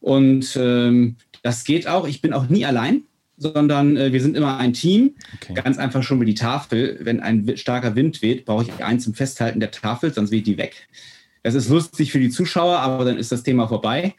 Und 0.00 0.56
ähm, 0.60 1.16
das 1.42 1.62
geht 1.62 1.86
auch. 1.86 2.08
Ich 2.08 2.20
bin 2.20 2.32
auch 2.32 2.48
nie 2.48 2.66
allein, 2.66 3.02
sondern 3.36 3.96
äh, 3.96 4.12
wir 4.12 4.20
sind 4.20 4.36
immer 4.36 4.58
ein 4.58 4.72
Team. 4.72 5.14
Okay. 5.36 5.54
Ganz 5.54 5.78
einfach 5.78 6.02
schon 6.02 6.20
wie 6.20 6.26
die 6.26 6.34
Tafel. 6.34 6.98
Wenn 7.00 7.20
ein 7.20 7.56
starker 7.56 7.94
Wind 7.94 8.22
weht, 8.22 8.44
brauche 8.44 8.64
ich 8.64 8.84
eins 8.84 9.04
zum 9.04 9.14
Festhalten 9.14 9.60
der 9.60 9.70
Tafel, 9.70 10.12
sonst 10.12 10.32
weht 10.32 10.48
die 10.48 10.58
weg. 10.58 10.88
Das 11.44 11.54
ist 11.54 11.68
lustig 11.68 12.10
für 12.10 12.18
die 12.18 12.30
Zuschauer, 12.30 12.80
aber 12.80 13.04
dann 13.04 13.18
ist 13.18 13.30
das 13.30 13.44
Thema 13.44 13.68
vorbei. 13.68 14.14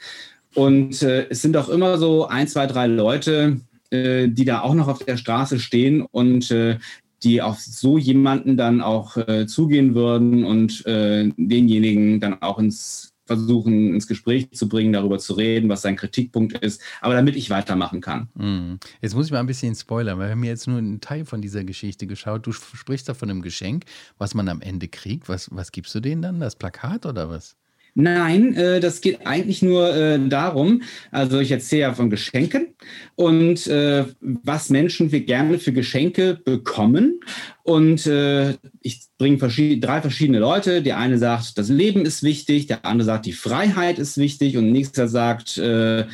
Und 0.56 1.02
äh, 1.02 1.28
es 1.30 1.42
sind 1.42 1.56
auch 1.58 1.70
immer 1.70 1.98
so 1.98 2.28
ein, 2.28 2.48
zwei, 2.48 2.68
drei 2.68 2.88
Leute, 2.88 3.62
äh, 3.92 4.28
die 4.28 4.46
da 4.46 4.62
auch 4.62 4.74
noch 4.74 4.88
auf 4.88 5.04
der 5.04 5.18
Straße 5.18 5.60
stehen 5.60 6.02
und 6.02 6.52
äh, 6.52 6.78
die 7.24 7.42
auf 7.42 7.60
so 7.60 7.98
jemanden 7.98 8.56
dann 8.58 8.82
auch 8.82 9.18
äh, 9.18 9.46
zugehen 9.46 9.94
würden 9.94 10.46
und 10.46 10.86
äh, 10.86 11.30
denjenigen 11.38 12.20
dann 12.20 12.42
auch 12.42 12.60
ins 12.60 13.10
versuchen, 13.30 13.94
ins 13.94 14.08
Gespräch 14.08 14.50
zu 14.54 14.68
bringen, 14.68 14.92
darüber 14.92 15.20
zu 15.20 15.34
reden, 15.34 15.70
was 15.70 15.84
sein 15.84 15.96
Kritikpunkt 15.96 16.58
ist, 16.64 16.82
aber 17.00 17.14
damit 17.14 17.36
ich 17.36 17.52
weitermachen 17.52 18.02
kann. 18.02 18.28
Mhm. 18.34 18.80
Jetzt 19.02 19.14
muss 19.14 19.28
ich 19.28 19.32
mal 19.32 19.40
ein 19.40 19.46
bisschen 19.46 19.76
spoilern, 19.76 20.18
weil 20.18 20.30
wir 20.30 20.32
haben 20.32 20.44
jetzt 20.44 20.68
nur 20.68 20.80
einen 20.80 21.00
Teil 21.00 21.26
von 21.26 21.40
dieser 21.40 21.64
Geschichte 21.64 22.08
geschaut. 22.08 22.48
Du 22.48 22.52
sprichst 22.52 23.08
da 23.08 23.14
von 23.14 23.30
einem 23.30 23.44
Geschenk, 23.44 23.86
was 24.18 24.34
man 24.34 24.50
am 24.50 24.62
Ende 24.62 24.88
kriegt. 24.88 25.30
Was, 25.30 25.48
was 25.52 25.72
gibst 25.72 25.94
du 25.94 26.00
denen 26.00 26.24
dann? 26.24 26.40
Das 26.40 26.56
Plakat 26.56 27.06
oder 27.06 27.30
was? 27.30 27.56
Nein, 28.00 28.54
äh, 28.56 28.80
das 28.80 29.02
geht 29.02 29.28
eigentlich 29.28 29.62
nur 29.62 29.94
äh, 29.94 30.20
darum, 30.30 30.84
also 31.12 31.40
ich 31.40 31.52
erzähle 31.52 31.82
ja 31.82 31.94
von 31.94 32.10
Geschenken 32.10 32.68
und 33.16 33.68
äh, 33.68 34.06
was 34.22 34.70
Menschen 34.70 35.12
wir 35.12 35.26
gerne 35.26 35.60
für 35.60 35.74
Geschenke 35.74 36.40
bekommen. 36.46 37.20
Und 37.63 38.08
äh, 38.08 38.56
ich 38.82 39.02
bringe 39.17 39.38
verschied 39.38 39.84
drei 39.84 40.02
verschiedene 40.02 40.39
Leute. 40.39 40.82
Der 40.82 40.98
eine 40.98 41.17
sagt, 41.17 41.58
das 41.58 41.69
Leben 41.69 42.06
ist 42.06 42.24
wichtig, 42.24 42.67
der 42.67 42.86
andere 42.86 43.06
sagt, 43.06 43.26
die 43.26 43.34
Freiheit 43.34 44.00
ist 44.00 44.17
wichtig 44.17 44.58
und 44.58 44.72
nächster 44.72 45.08
sagt, 45.08 45.58
äh, 45.58 46.06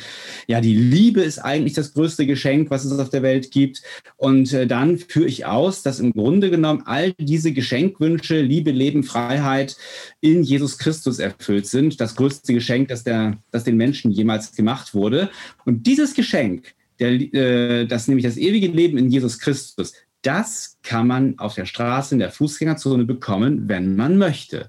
ja, 0.48 0.60
die 0.60 0.74
Liebe 0.74 1.22
ist 1.22 1.38
eigentlich 1.38 1.74
das 1.74 1.94
größte 1.94 2.26
Geschenk, 2.26 2.70
was 2.70 2.84
es 2.84 2.98
auf 2.98 3.10
der 3.10 3.22
Welt 3.22 3.50
gibt. 3.52 3.82
Und 4.16 4.52
äh, 4.52 4.66
dann 4.66 4.98
führe 4.98 5.28
ich 5.28 5.46
aus, 5.46 5.82
dass 5.82 6.00
im 6.00 6.12
Grunde 6.12 6.50
genommen 6.50 6.82
all 6.84 7.12
diese 7.12 7.52
Geschenkwünsche, 7.52 8.40
Liebe, 8.40 8.72
Leben, 8.72 9.04
Freiheit 9.04 9.76
in 10.20 10.42
Jesus 10.42 10.78
Christus 10.78 11.18
erfüllt 11.18 11.66
sind. 11.66 12.00
Das 12.00 12.16
größte 12.16 12.52
Geschenk, 12.52 12.88
das, 12.88 13.04
der, 13.04 13.38
das 13.52 13.64
den 13.64 13.76
Menschen 13.76 14.10
jemals 14.10 14.52
gemacht 14.52 14.94
wurde. 14.94 15.30
Und 15.64 15.86
dieses 15.86 16.14
Geschenk, 16.14 16.74
der, 16.98 17.12
äh, 17.12 17.86
das 17.86 18.08
nämlich 18.08 18.24
das 18.24 18.36
ewige 18.36 18.68
Leben 18.68 18.98
in 18.98 19.10
Jesus 19.10 19.38
Christus, 19.38 19.92
das 20.26 20.78
kann 20.82 21.06
man 21.06 21.38
auf 21.38 21.54
der 21.54 21.66
Straße 21.66 22.14
in 22.14 22.18
der 22.18 22.32
Fußgängerzone 22.32 23.04
bekommen, 23.04 23.68
wenn 23.68 23.94
man 23.94 24.18
möchte. 24.18 24.68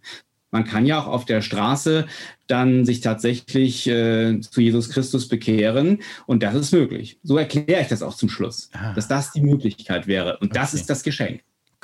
Man 0.52 0.64
kann 0.64 0.86
ja 0.86 1.00
auch 1.00 1.08
auf 1.08 1.26
der 1.26 1.42
Straße 1.42 2.06
dann 2.48 2.86
sich 2.86 3.02
tatsächlich 3.02 3.88
äh, 3.88 4.40
zu 4.40 4.62
Jesus 4.62 4.90
Christus 4.90 5.28
bekehren 5.28 6.00
und 6.26 6.44
das 6.44 6.56
ist 6.56 6.72
möglich. 6.72 7.20
So 7.24 7.38
erkläre 7.38 7.82
ich 7.82 7.88
das 7.88 8.02
auch 8.02 8.16
zum 8.16 8.30
Schluss, 8.30 8.70
ah. 8.74 8.94
dass 8.94 9.08
das 9.08 9.32
die 9.32 9.42
Möglichkeit 9.42 10.08
wäre 10.08 10.38
und 10.38 10.52
okay. 10.52 10.60
das 10.60 10.74
ist 10.74 10.90
das 10.90 11.04
Geschenk. 11.04 11.42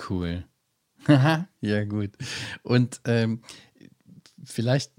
Cool. 0.09 0.45
ja, 1.61 1.83
gut. 1.83 2.11
Und 2.61 3.01
ähm, 3.05 3.41
vielleicht 4.45 4.91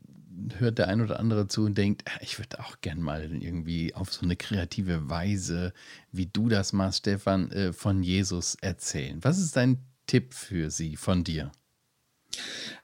hört 0.59 0.79
der 0.79 0.89
ein 0.89 1.01
oder 1.01 1.21
andere 1.21 1.47
zu 1.47 1.65
und 1.65 1.77
denkt, 1.79 2.03
ah, 2.07 2.19
ich 2.21 2.39
würde 2.39 2.61
auch 2.61 2.81
gern 2.81 3.01
mal 3.01 3.31
irgendwie 3.41 3.95
auf 3.95 4.13
so 4.13 4.23
eine 4.23 4.37
kreative 4.37 5.09
Weise, 5.09 5.73
wie 6.13 6.27
du 6.27 6.49
das 6.49 6.73
machst, 6.73 7.01
Stefan, 7.01 7.51
äh, 7.51 7.73
von 7.73 8.03
Jesus 8.03 8.57
erzählen. 8.61 9.19
Was 9.23 9.39
ist 9.39 9.57
dein 9.57 9.79
Tipp 10.07 10.35
für 10.35 10.71
sie 10.71 10.97
von 10.97 11.25
dir? 11.25 11.51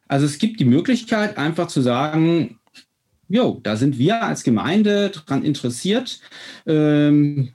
Also 0.09 0.27
es 0.27 0.39
gibt 0.39 0.61
die 0.61 0.65
Möglichkeit, 0.65 1.39
einfach 1.39 1.69
zu 1.69 1.81
sagen, 1.83 2.59
jo, 3.29 3.61
da 3.63 3.77
sind 3.77 3.99
wir 3.99 4.23
als 4.23 4.43
Gemeinde 4.43 5.11
dran 5.11 5.45
interessiert. 5.45 6.21
Ähm, 6.67 7.53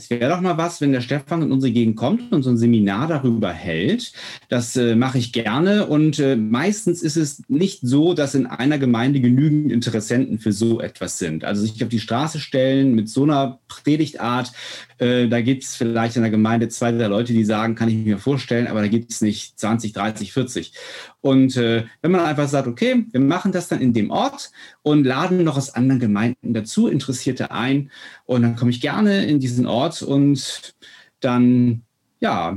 es 0.00 0.08
wäre 0.08 0.30
doch 0.30 0.40
mal 0.40 0.56
was, 0.56 0.80
wenn 0.80 0.92
der 0.92 1.02
Stefan 1.02 1.42
in 1.42 1.52
unsere 1.52 1.72
Gegend 1.72 1.96
kommt 1.96 2.32
und 2.32 2.42
so 2.42 2.48
ein 2.48 2.56
Seminar 2.56 3.06
darüber 3.06 3.52
hält. 3.52 4.12
Das 4.48 4.74
äh, 4.74 4.96
mache 4.96 5.18
ich 5.18 5.32
gerne 5.32 5.86
und 5.86 6.18
äh, 6.18 6.36
meistens 6.36 7.02
ist 7.02 7.18
es 7.18 7.42
nicht 7.48 7.80
so, 7.82 8.14
dass 8.14 8.34
in 8.34 8.46
einer 8.46 8.78
Gemeinde 8.78 9.20
genügend 9.20 9.70
Interessenten 9.70 10.38
für 10.38 10.52
so 10.52 10.80
etwas 10.80 11.18
sind. 11.18 11.44
Also 11.44 11.62
sich 11.62 11.82
auf 11.84 11.90
die 11.90 12.00
Straße 12.00 12.40
stellen 12.40 12.94
mit 12.94 13.10
so 13.10 13.24
einer 13.24 13.58
Predigtart, 13.68 14.52
äh, 14.96 15.28
da 15.28 15.42
gibt 15.42 15.64
es 15.64 15.76
vielleicht 15.76 16.16
in 16.16 16.22
der 16.22 16.30
Gemeinde 16.30 16.68
zwei, 16.68 16.92
drei 16.92 17.06
Leute, 17.06 17.34
die 17.34 17.44
sagen, 17.44 17.74
kann 17.74 17.90
ich 17.90 17.96
mir 17.96 18.18
vorstellen, 18.18 18.68
aber 18.68 18.80
da 18.80 18.88
gibt 18.88 19.10
es 19.10 19.20
nicht 19.20 19.58
20, 19.60 19.92
30, 19.92 20.32
40. 20.32 20.72
Und 21.20 21.56
äh, 21.56 21.84
wenn 22.00 22.10
man 22.10 22.22
einfach 22.22 22.48
sagt, 22.48 22.66
okay, 22.66 23.04
wir 23.10 23.20
machen 23.20 23.52
das 23.52 23.68
dann 23.68 23.80
in 23.80 23.92
dem 23.92 24.10
Ort 24.10 24.50
und 24.82 25.04
laden 25.04 25.44
noch 25.44 25.58
aus 25.58 25.74
anderen 25.74 26.00
Gemeinden 26.00 26.54
dazu 26.54 26.88
Interessierte 26.88 27.50
ein 27.50 27.90
und 28.30 28.42
dann 28.42 28.54
komme 28.54 28.70
ich 28.70 28.80
gerne 28.80 29.24
in 29.24 29.40
diesen 29.40 29.66
Ort 29.66 30.02
und 30.02 30.72
dann, 31.18 31.82
ja, 32.20 32.56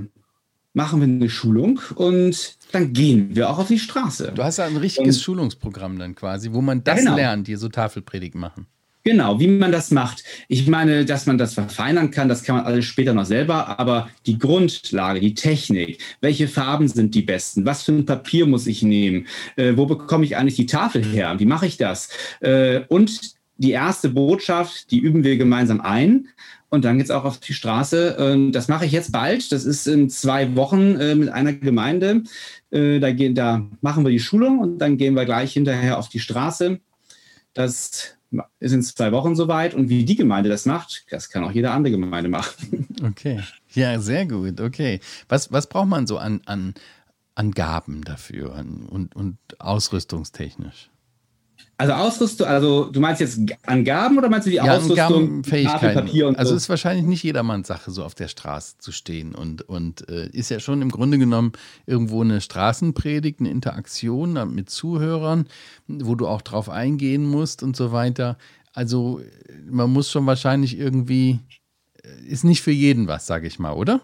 machen 0.74 1.00
wir 1.00 1.08
eine 1.08 1.30
Schulung 1.32 1.80
und 1.96 2.58
dann 2.72 2.94
gehen 2.94 3.36
wir 3.36 3.50
auch 3.50 3.58
auf 3.58 3.70
die 3.70 3.80
Straße. 3.80 4.34
Du 4.36 4.44
hast 4.44 4.58
ja 4.58 4.66
ein 4.66 4.78
richtiges 4.78 5.18
und, 5.18 5.24
Schulungsprogramm 5.24 5.98
dann 5.98 6.14
quasi, 6.14 6.54
wo 6.54 6.62
man 6.62 6.84
das 6.84 7.00
genau. 7.00 7.16
lernt, 7.16 7.48
die 7.48 7.56
so 7.56 7.70
Tafelpredigt 7.70 8.36
machen. 8.36 8.68
Genau, 9.04 9.40
wie 9.40 9.48
man 9.48 9.72
das 9.72 9.90
macht. 9.90 10.24
Ich 10.48 10.68
meine, 10.68 11.06
dass 11.06 11.26
man 11.26 11.40
das 11.40 11.56
verfeinern 11.56 12.12
kann, 12.12 12.30
das 12.30 12.44
kann 12.44 12.58
man 12.58 12.66
alles 12.66 12.86
später 12.86 13.16
noch 13.16 13.26
selber, 13.26 13.80
aber 13.80 14.10
die 14.28 14.38
Grundlage, 14.38 15.20
die 15.22 15.34
Technik, 15.34 15.98
welche 16.22 16.48
Farben 16.48 16.88
sind 16.88 17.16
die 17.16 17.24
besten, 17.24 17.66
was 17.66 17.82
für 17.82 17.94
ein 17.94 18.06
Papier 18.06 18.46
muss 18.46 18.68
ich 18.68 18.84
nehmen, 18.84 19.26
äh, 19.56 19.76
wo 19.76 19.88
bekomme 19.88 20.24
ich 20.24 20.38
eigentlich 20.38 20.56
die 20.56 20.68
Tafel 20.68 21.04
her, 21.04 21.34
wie 21.40 21.48
mache 21.48 21.66
ich 21.66 21.78
das? 21.78 22.10
Äh, 22.42 22.82
und 22.90 23.34
die 23.58 23.72
erste 23.72 24.10
Botschaft, 24.10 24.92
die 24.92 25.00
üben 25.00 25.24
wir 25.24 25.38
gemeinsam 25.38 25.82
ein. 25.82 26.28
Und 26.70 26.86
dann 26.86 26.98
geht 26.98 27.06
es 27.06 27.12
auch 27.12 27.24
auf 27.24 27.39
die 27.39 27.54
Straße. 27.54 28.50
Das 28.52 28.68
mache 28.68 28.86
ich 28.86 28.92
jetzt 28.92 29.12
bald. 29.12 29.52
Das 29.52 29.63
ist 29.63 29.88
in 29.88 30.10
zwei 30.10 30.56
Wochen 30.56 30.96
äh, 30.96 31.13
mit 31.13 31.30
einer 31.30 31.54
Gemeinde. 31.54 32.24
Äh, 32.72 33.00
da, 33.00 33.12
gehen, 33.12 33.36
da 33.36 33.63
machen 33.82 34.04
wir 34.04 34.10
die 34.10 34.20
Schulung 34.20 34.58
und 34.58 34.80
dann 34.80 34.98
gehen 34.98 35.13
wir 35.13 35.26
gleich 35.26 35.54
hinterher 35.54 36.00
auf 36.00 36.10
die 36.10 36.20
Straße. 36.20 36.80
Das 37.54 38.18
ist 38.60 38.72
in 38.74 38.82
zwei 38.82 39.12
Wochen 39.12 39.36
soweit 39.36 39.76
und 39.76 39.89
wie 39.89 40.06
die 40.06 40.16
Gemeinde 40.16 40.50
das 40.50 40.66
macht, 40.66 41.06
das 41.12 41.30
kann 41.30 41.44
auch 41.44 41.52
jede 41.52 41.70
andere 41.70 41.92
Gemeinde 41.92 42.30
machen. 42.30 42.88
Okay, 43.04 43.42
ja, 43.74 44.00
sehr 44.00 44.26
gut. 44.26 44.62
Okay. 44.62 45.02
Was, 45.28 45.52
was 45.52 45.68
braucht 45.68 45.89
man 45.89 46.08
so 46.08 46.18
an, 46.18 46.42
an, 46.46 46.74
an 47.36 47.52
Gaben 47.52 48.02
dafür 48.04 48.56
und, 48.56 49.13
und 49.13 49.38
ausrüstungstechnisch? 49.60 50.89
Also 51.78 51.94
Ausrüstung, 51.94 52.48
also 52.48 52.86
du 52.86 53.00
meinst 53.00 53.20
jetzt 53.20 53.40
Angaben 53.66 54.18
oder 54.18 54.30
meinst 54.30 54.46
du 54.46 54.52
die 54.52 54.58
ja, 54.58 54.78
Ausrüstung, 54.78 55.44
Fähigkeiten? 55.44 56.06
Papier 56.06 56.28
und 56.28 56.38
also 56.38 56.52
so? 56.52 56.56
es 56.56 56.64
ist 56.64 56.70
wahrscheinlich 56.70 57.06
nicht 57.06 57.24
jedermanns 57.24 57.68
Sache, 57.68 57.90
so 57.90 58.04
auf 58.04 58.14
der 58.14 58.28
Straße 58.28 58.78
zu 58.78 58.92
stehen 58.92 59.34
und, 59.34 59.64
und 59.64 60.08
äh, 60.08 60.30
ist 60.30 60.50
ja 60.50 60.60
schon 60.60 60.84
im 60.84 60.90
Grunde 60.90 61.18
genommen 61.18 61.54
irgendwo 61.88 62.22
eine 62.22 62.42
Straßenpredigt, 62.42 63.40
eine 63.40 63.50
Interaktion 63.50 64.54
mit 64.54 64.70
Zuhörern, 64.70 65.48
wo 65.88 66.14
du 66.14 66.28
auch 66.28 66.44
drauf 66.44 66.70
eingehen 66.70 67.26
musst 67.26 67.64
und 67.64 67.76
so 67.76 67.92
weiter. 67.92 68.38
Also 68.74 69.22
man 69.66 69.92
muss 69.92 70.12
schon 70.12 70.28
wahrscheinlich 70.28 70.78
irgendwie, 70.78 71.40
äh, 72.04 72.28
ist 72.28 72.44
nicht 72.44 72.62
für 72.62 72.72
jeden 72.72 73.08
was, 73.08 73.26
sage 73.26 73.48
ich 73.48 73.58
mal, 73.58 73.74
oder? 73.74 74.02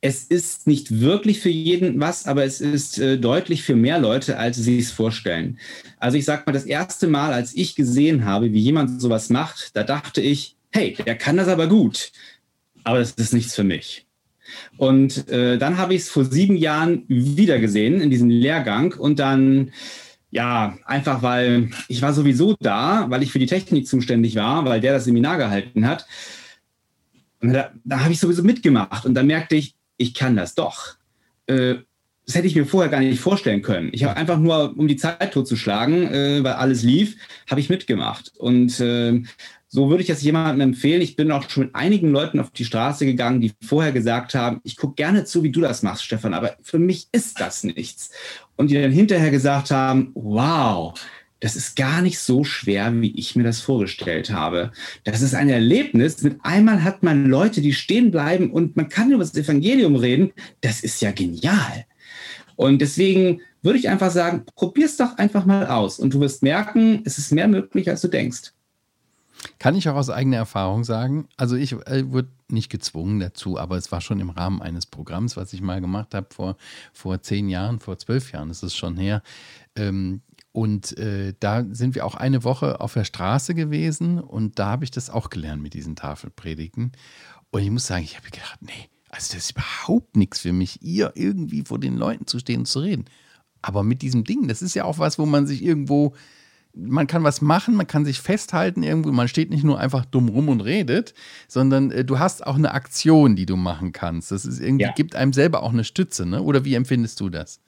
Es 0.00 0.24
ist 0.24 0.66
nicht 0.66 1.00
wirklich 1.00 1.40
für 1.40 1.50
jeden 1.50 2.00
was, 2.00 2.26
aber 2.26 2.44
es 2.44 2.60
ist 2.60 2.98
äh, 2.98 3.18
deutlich 3.18 3.62
für 3.62 3.76
mehr 3.76 3.98
Leute, 3.98 4.38
als 4.38 4.56
sie 4.56 4.78
es 4.78 4.90
vorstellen. 4.90 5.58
Also 5.98 6.18
ich 6.18 6.24
sage 6.24 6.42
mal, 6.46 6.52
das 6.52 6.64
erste 6.64 7.06
Mal, 7.06 7.32
als 7.32 7.54
ich 7.54 7.74
gesehen 7.74 8.24
habe, 8.24 8.52
wie 8.52 8.60
jemand 8.60 9.00
sowas 9.00 9.30
macht, 9.30 9.76
da 9.76 9.82
dachte 9.82 10.20
ich, 10.20 10.56
hey, 10.72 10.96
der 11.06 11.16
kann 11.16 11.36
das 11.36 11.48
aber 11.48 11.66
gut, 11.66 12.12
aber 12.84 12.98
das 12.98 13.12
ist 13.12 13.32
nichts 13.32 13.54
für 13.54 13.64
mich. 13.64 14.06
Und 14.76 15.28
äh, 15.28 15.58
dann 15.58 15.78
habe 15.78 15.94
ich 15.94 16.02
es 16.02 16.08
vor 16.08 16.24
sieben 16.24 16.56
Jahren 16.56 17.04
wieder 17.08 17.58
gesehen 17.58 18.00
in 18.00 18.10
diesem 18.10 18.30
Lehrgang 18.30 18.94
und 18.94 19.18
dann 19.18 19.72
ja, 20.30 20.76
einfach 20.84 21.22
weil 21.22 21.70
ich 21.88 22.02
war 22.02 22.12
sowieso 22.12 22.56
da, 22.60 23.06
weil 23.08 23.22
ich 23.22 23.32
für 23.32 23.38
die 23.38 23.46
Technik 23.46 23.86
zuständig 23.86 24.36
war, 24.36 24.64
weil 24.64 24.80
der 24.80 24.92
das 24.92 25.04
Seminar 25.04 25.38
gehalten 25.38 25.86
hat. 25.86 26.06
Und 27.42 27.52
da, 27.52 27.72
da 27.84 28.00
habe 28.00 28.12
ich 28.12 28.20
sowieso 28.20 28.42
mitgemacht 28.42 29.04
und 29.04 29.14
dann 29.14 29.26
merkte 29.26 29.56
ich, 29.56 29.74
ich 29.96 30.14
kann 30.14 30.36
das 30.36 30.54
doch. 30.54 30.96
Äh, 31.46 31.76
das 32.26 32.34
hätte 32.34 32.48
ich 32.48 32.56
mir 32.56 32.66
vorher 32.66 32.90
gar 32.90 33.00
nicht 33.00 33.20
vorstellen 33.20 33.62
können. 33.62 33.90
Ich 33.92 34.02
habe 34.02 34.16
einfach 34.16 34.38
nur, 34.38 34.76
um 34.76 34.88
die 34.88 34.96
Zeit 34.96 35.32
totzuschlagen, 35.32 36.12
äh, 36.12 36.42
weil 36.42 36.54
alles 36.54 36.82
lief, 36.82 37.16
habe 37.48 37.60
ich 37.60 37.70
mitgemacht. 37.70 38.32
Und 38.36 38.80
äh, 38.80 39.22
so 39.68 39.90
würde 39.90 40.02
ich 40.02 40.10
es 40.10 40.22
jemandem 40.22 40.70
empfehlen. 40.70 41.02
Ich 41.02 41.14
bin 41.14 41.30
auch 41.30 41.48
schon 41.48 41.64
mit 41.64 41.74
einigen 41.76 42.10
Leuten 42.10 42.40
auf 42.40 42.50
die 42.50 42.64
Straße 42.64 43.06
gegangen, 43.06 43.40
die 43.40 43.52
vorher 43.64 43.92
gesagt 43.92 44.34
haben, 44.34 44.60
ich 44.64 44.76
gucke 44.76 44.94
gerne 44.94 45.24
zu, 45.24 45.44
wie 45.44 45.52
du 45.52 45.60
das 45.60 45.82
machst, 45.82 46.04
Stefan, 46.04 46.34
aber 46.34 46.56
für 46.62 46.78
mich 46.78 47.06
ist 47.12 47.40
das 47.40 47.62
nichts. 47.62 48.10
Und 48.56 48.70
die 48.70 48.80
dann 48.80 48.90
hinterher 48.90 49.30
gesagt 49.30 49.70
haben, 49.70 50.10
wow, 50.14 50.94
das 51.40 51.54
ist 51.54 51.76
gar 51.76 52.00
nicht 52.00 52.18
so 52.18 52.44
schwer, 52.44 53.00
wie 53.00 53.14
ich 53.18 53.36
mir 53.36 53.42
das 53.42 53.60
vorgestellt 53.60 54.30
habe. 54.30 54.72
Das 55.04 55.20
ist 55.20 55.34
ein 55.34 55.50
Erlebnis. 55.50 56.22
Mit 56.22 56.38
einmal 56.42 56.82
hat 56.82 57.02
man 57.02 57.26
Leute, 57.26 57.60
die 57.60 57.74
stehen 57.74 58.10
bleiben 58.10 58.50
und 58.50 58.76
man 58.76 58.88
kann 58.88 59.10
über 59.10 59.22
das 59.22 59.34
Evangelium 59.34 59.96
reden. 59.96 60.32
Das 60.62 60.80
ist 60.80 61.00
ja 61.02 61.10
genial. 61.10 61.84
Und 62.56 62.80
deswegen 62.80 63.42
würde 63.62 63.78
ich 63.78 63.88
einfach 63.88 64.10
sagen, 64.10 64.44
probier 64.54 64.86
es 64.86 64.96
doch 64.96 65.18
einfach 65.18 65.44
mal 65.44 65.66
aus 65.66 65.98
und 65.98 66.14
du 66.14 66.20
wirst 66.20 66.42
merken, 66.42 67.02
es 67.04 67.18
ist 67.18 67.32
mehr 67.32 67.48
möglich, 67.48 67.88
als 67.90 68.00
du 68.00 68.08
denkst. 68.08 68.52
Kann 69.58 69.74
ich 69.74 69.88
auch 69.88 69.96
aus 69.96 70.08
eigener 70.08 70.38
Erfahrung 70.38 70.84
sagen. 70.84 71.28
Also 71.36 71.56
ich 71.56 71.72
äh, 71.72 72.10
wurde 72.10 72.28
nicht 72.48 72.70
gezwungen 72.70 73.20
dazu, 73.20 73.58
aber 73.58 73.76
es 73.76 73.92
war 73.92 74.00
schon 74.00 74.20
im 74.20 74.30
Rahmen 74.30 74.62
eines 74.62 74.86
Programms, 74.86 75.36
was 75.36 75.52
ich 75.52 75.60
mal 75.60 75.80
gemacht 75.80 76.14
habe 76.14 76.28
vor, 76.34 76.56
vor 76.92 77.20
zehn 77.20 77.48
Jahren, 77.48 77.80
vor 77.80 77.98
zwölf 77.98 78.32
Jahren 78.32 78.50
ist 78.50 78.62
es 78.62 78.74
schon 78.74 78.96
her. 78.96 79.22
Ähm, 79.74 80.22
und 80.56 80.96
äh, 80.96 81.34
da 81.38 81.66
sind 81.70 81.94
wir 81.94 82.06
auch 82.06 82.14
eine 82.14 82.42
Woche 82.42 82.80
auf 82.80 82.94
der 82.94 83.04
Straße 83.04 83.54
gewesen 83.54 84.18
und 84.18 84.58
da 84.58 84.68
habe 84.68 84.84
ich 84.84 84.90
das 84.90 85.10
auch 85.10 85.28
gelernt 85.28 85.62
mit 85.62 85.74
diesen 85.74 85.96
Tafelpredigten. 85.96 86.92
Und 87.50 87.62
ich 87.62 87.70
muss 87.70 87.86
sagen, 87.86 88.04
ich 88.04 88.16
habe 88.16 88.30
gedacht, 88.30 88.60
nee, 88.62 88.88
also 89.10 89.34
das 89.34 89.44
ist 89.44 89.50
überhaupt 89.50 90.16
nichts 90.16 90.40
für 90.40 90.54
mich, 90.54 90.80
ihr 90.80 91.12
irgendwie 91.14 91.62
vor 91.66 91.78
den 91.78 91.98
Leuten 91.98 92.26
zu 92.26 92.38
stehen 92.38 92.60
und 92.60 92.66
zu 92.68 92.78
reden. 92.78 93.04
Aber 93.60 93.82
mit 93.82 94.00
diesem 94.00 94.24
Ding, 94.24 94.48
das 94.48 94.62
ist 94.62 94.72
ja 94.72 94.84
auch 94.84 94.98
was, 94.98 95.18
wo 95.18 95.26
man 95.26 95.46
sich 95.46 95.62
irgendwo, 95.62 96.14
man 96.72 97.06
kann 97.06 97.22
was 97.22 97.42
machen, 97.42 97.74
man 97.74 97.86
kann 97.86 98.06
sich 98.06 98.22
festhalten 98.22 98.82
irgendwo, 98.82 99.12
man 99.12 99.28
steht 99.28 99.50
nicht 99.50 99.62
nur 99.62 99.78
einfach 99.78 100.06
dumm 100.06 100.30
rum 100.30 100.48
und 100.48 100.62
redet, 100.62 101.12
sondern 101.48 101.90
äh, 101.90 102.02
du 102.02 102.18
hast 102.18 102.46
auch 102.46 102.56
eine 102.56 102.72
Aktion, 102.72 103.36
die 103.36 103.44
du 103.44 103.56
machen 103.56 103.92
kannst. 103.92 104.32
Das 104.32 104.46
ist 104.46 104.60
irgendwie, 104.60 104.84
ja. 104.84 104.92
gibt 104.92 105.16
einem 105.16 105.34
selber 105.34 105.62
auch 105.62 105.74
eine 105.74 105.84
Stütze, 105.84 106.24
ne? 106.24 106.40
Oder 106.40 106.64
wie 106.64 106.76
empfindest 106.76 107.20
du 107.20 107.28
das? 107.28 107.60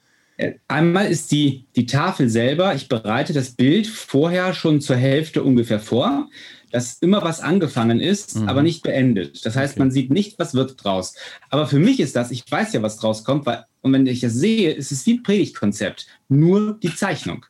Einmal 0.67 1.07
ist 1.07 1.31
die, 1.31 1.65
die 1.75 1.85
Tafel 1.85 2.29
selber, 2.29 2.73
ich 2.73 2.87
bereite 2.87 3.33
das 3.33 3.51
Bild 3.51 3.87
vorher 3.87 4.53
schon 4.53 4.79
zur 4.79 4.95
Hälfte 4.95 5.43
ungefähr 5.43 5.79
vor, 5.79 6.29
dass 6.71 6.99
immer 6.99 7.23
was 7.23 7.41
angefangen 7.41 7.99
ist, 7.99 8.37
mhm. 8.37 8.47
aber 8.47 8.61
nicht 8.61 8.83
beendet. 8.83 9.45
Das 9.45 9.55
heißt, 9.55 9.73
okay. 9.73 9.79
man 9.79 9.91
sieht 9.91 10.11
nicht, 10.11 10.39
was 10.39 10.53
wird 10.53 10.83
draus. 10.83 11.15
Aber 11.49 11.67
für 11.67 11.79
mich 11.79 11.99
ist 11.99 12.15
das, 12.15 12.31
ich 12.31 12.49
weiß 12.49 12.73
ja, 12.73 12.81
was 12.81 12.97
draus 12.97 13.23
kommt, 13.23 13.45
weil, 13.45 13.65
und 13.81 13.93
wenn 13.93 14.07
ich 14.07 14.19
das 14.19 14.33
sehe, 14.33 14.71
ist 14.71 14.91
es 14.91 15.05
wie 15.05 15.13
ein 15.13 15.23
Predigtkonzept, 15.23 16.07
nur 16.27 16.77
die 16.81 16.95
Zeichnung. 16.95 17.45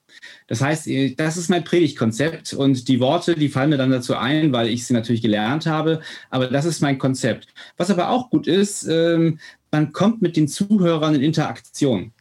Das 0.48 0.62
heißt, 0.62 0.88
äh, 0.88 1.16
das 1.16 1.38
ist 1.38 1.50
mein 1.50 1.64
Predigtkonzept 1.64 2.54
und 2.54 2.88
die 2.88 3.00
Worte, 3.00 3.36
die 3.36 3.50
fallen 3.50 3.70
mir 3.70 3.78
dann 3.78 3.92
dazu 3.92 4.16
ein, 4.16 4.52
weil 4.52 4.68
ich 4.70 4.86
sie 4.86 4.94
natürlich 4.94 5.22
gelernt 5.22 5.66
habe, 5.66 6.02
aber 6.30 6.48
das 6.48 6.66
ist 6.66 6.82
mein 6.82 6.98
Konzept. 6.98 7.48
Was 7.78 7.92
aber 7.92 8.10
auch 8.10 8.30
gut 8.30 8.48
ist, 8.48 8.88
ähm, 8.88 9.40
man 9.72 9.92
kommt 9.92 10.22
mit 10.22 10.36
den 10.36 10.48
Zuhörern 10.48 11.16
in 11.16 11.22
Interaktion. 11.22 12.14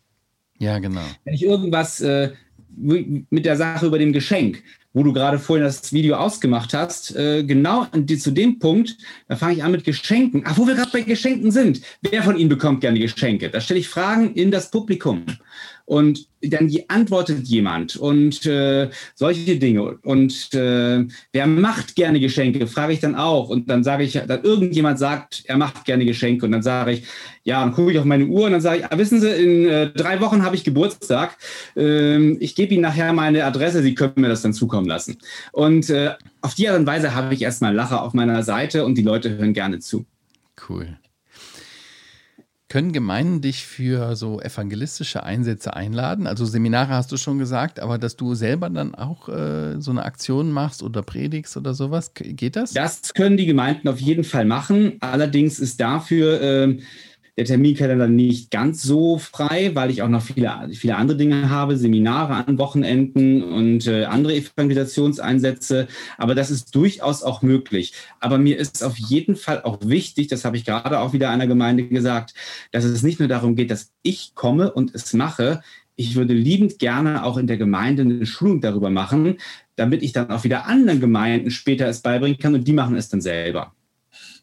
Ja, 0.58 0.78
genau. 0.78 1.02
Wenn 1.24 1.34
ich 1.34 1.44
irgendwas 1.44 2.00
äh, 2.00 2.30
mit 2.76 3.44
der 3.44 3.56
Sache 3.56 3.86
über 3.86 3.98
dem 3.98 4.12
Geschenk, 4.12 4.62
wo 4.92 5.02
du 5.02 5.12
gerade 5.12 5.38
vorhin 5.38 5.64
das 5.64 5.92
Video 5.92 6.16
ausgemacht 6.16 6.74
hast, 6.74 7.14
äh, 7.14 7.44
genau 7.44 7.86
zu 8.18 8.30
dem 8.30 8.58
Punkt, 8.58 8.96
da 9.28 9.36
fange 9.36 9.54
ich 9.54 9.62
an 9.62 9.72
mit 9.72 9.84
Geschenken. 9.84 10.42
Ach, 10.44 10.56
wo 10.56 10.66
wir 10.66 10.74
gerade 10.74 10.90
bei 10.92 11.02
Geschenken 11.02 11.50
sind. 11.50 11.80
Wer 12.02 12.22
von 12.22 12.36
Ihnen 12.36 12.48
bekommt 12.48 12.80
gerne 12.80 12.98
Geschenke? 12.98 13.50
Da 13.50 13.60
stelle 13.60 13.80
ich 13.80 13.88
Fragen 13.88 14.34
in 14.34 14.50
das 14.50 14.70
Publikum 14.70 15.24
und 15.88 16.28
dann 16.42 16.70
antwortet 16.88 17.46
jemand 17.48 17.96
und 17.96 18.44
äh, 18.44 18.90
solche 19.14 19.56
Dinge. 19.56 19.96
Und 20.02 20.52
äh, 20.52 21.06
wer 21.32 21.46
macht 21.46 21.96
gerne 21.96 22.20
Geschenke, 22.20 22.66
frage 22.66 22.92
ich 22.92 23.00
dann 23.00 23.14
auch. 23.14 23.48
Und 23.48 23.70
dann 23.70 23.82
sage 23.82 24.04
ich, 24.04 24.12
dann 24.12 24.42
irgendjemand 24.44 24.98
sagt, 24.98 25.44
er 25.46 25.56
macht 25.56 25.86
gerne 25.86 26.04
Geschenke. 26.04 26.44
Und 26.44 26.52
dann 26.52 26.62
sage 26.62 26.92
ich, 26.92 27.04
ja, 27.42 27.62
dann 27.62 27.72
gucke 27.72 27.92
ich 27.92 27.98
auf 27.98 28.04
meine 28.04 28.26
Uhr 28.26 28.44
und 28.44 28.52
dann 28.52 28.60
sage 28.60 28.80
ich, 28.80 28.84
ah, 28.84 28.98
wissen 28.98 29.18
Sie, 29.18 29.30
in 29.30 29.66
äh, 29.66 29.90
drei 29.90 30.20
Wochen 30.20 30.44
habe 30.44 30.56
ich 30.56 30.62
Geburtstag. 30.62 31.38
Ähm, 31.74 32.36
ich 32.38 32.54
gebe 32.54 32.74
Ihnen 32.74 32.82
nachher 32.82 33.14
meine 33.14 33.46
Adresse, 33.46 33.82
Sie 33.82 33.94
können 33.94 34.12
mir 34.16 34.28
das 34.28 34.42
dann 34.42 34.52
zukommen 34.52 34.86
lassen. 34.86 35.16
Und 35.52 35.88
äh, 35.88 36.12
auf 36.42 36.54
die 36.54 36.68
Art 36.68 36.78
und 36.78 36.86
Weise 36.86 37.14
habe 37.14 37.32
ich 37.32 37.40
erstmal 37.40 37.74
Lacher 37.74 38.02
auf 38.02 38.12
meiner 38.12 38.42
Seite 38.42 38.84
und 38.84 38.98
die 38.98 39.02
Leute 39.02 39.38
hören 39.38 39.54
gerne 39.54 39.78
zu. 39.78 40.04
Cool. 40.68 40.98
Können 42.70 42.92
Gemeinden 42.92 43.40
dich 43.40 43.64
für 43.64 44.14
so 44.14 44.42
evangelistische 44.42 45.22
Einsätze 45.22 45.72
einladen? 45.72 46.26
Also 46.26 46.44
Seminare 46.44 46.90
hast 46.90 47.10
du 47.10 47.16
schon 47.16 47.38
gesagt, 47.38 47.80
aber 47.80 47.96
dass 47.96 48.16
du 48.16 48.34
selber 48.34 48.68
dann 48.68 48.94
auch 48.94 49.30
äh, 49.30 49.80
so 49.80 49.90
eine 49.90 50.04
Aktion 50.04 50.52
machst 50.52 50.82
oder 50.82 51.00
predigst 51.00 51.56
oder 51.56 51.72
sowas, 51.72 52.12
geht 52.12 52.56
das? 52.56 52.74
Das 52.74 53.14
können 53.14 53.38
die 53.38 53.46
Gemeinden 53.46 53.88
auf 53.88 54.00
jeden 54.00 54.22
Fall 54.22 54.44
machen. 54.44 54.98
Allerdings 55.00 55.58
ist 55.60 55.80
dafür 55.80 56.42
äh, 56.42 56.78
der 57.38 57.44
Terminkalender 57.44 58.08
nicht 58.08 58.50
ganz 58.50 58.82
so 58.82 59.16
frei, 59.16 59.70
weil 59.74 59.92
ich 59.92 60.02
auch 60.02 60.08
noch 60.08 60.22
viele, 60.22 60.70
viele 60.72 60.96
andere 60.96 61.16
Dinge 61.16 61.48
habe, 61.50 61.76
Seminare 61.76 62.34
an 62.34 62.58
Wochenenden 62.58 63.44
und 63.44 63.86
äh, 63.86 64.06
andere 64.06 64.34
Evangelisationseinsätze. 64.34 65.86
Aber 66.16 66.34
das 66.34 66.50
ist 66.50 66.74
durchaus 66.74 67.22
auch 67.22 67.42
möglich. 67.42 67.92
Aber 68.18 68.38
mir 68.38 68.58
ist 68.58 68.82
auf 68.82 68.98
jeden 68.98 69.36
Fall 69.36 69.62
auch 69.62 69.78
wichtig, 69.84 70.26
das 70.26 70.44
habe 70.44 70.56
ich 70.56 70.64
gerade 70.64 70.98
auch 70.98 71.12
wieder 71.12 71.30
einer 71.30 71.46
Gemeinde 71.46 71.86
gesagt, 71.86 72.34
dass 72.72 72.82
es 72.82 73.04
nicht 73.04 73.20
nur 73.20 73.28
darum 73.28 73.54
geht, 73.54 73.70
dass 73.70 73.92
ich 74.02 74.34
komme 74.34 74.72
und 74.72 74.92
es 74.96 75.12
mache. 75.12 75.62
Ich 75.94 76.16
würde 76.16 76.34
liebend 76.34 76.80
gerne 76.80 77.22
auch 77.22 77.36
in 77.36 77.46
der 77.46 77.56
Gemeinde 77.56 78.02
eine 78.02 78.26
Schulung 78.26 78.60
darüber 78.60 78.90
machen, 78.90 79.36
damit 79.76 80.02
ich 80.02 80.10
dann 80.10 80.30
auch 80.30 80.42
wieder 80.42 80.66
anderen 80.66 80.98
Gemeinden 80.98 81.52
später 81.52 81.86
es 81.86 82.00
beibringen 82.00 82.38
kann 82.38 82.56
und 82.56 82.66
die 82.66 82.72
machen 82.72 82.96
es 82.96 83.08
dann 83.08 83.20
selber. 83.20 83.74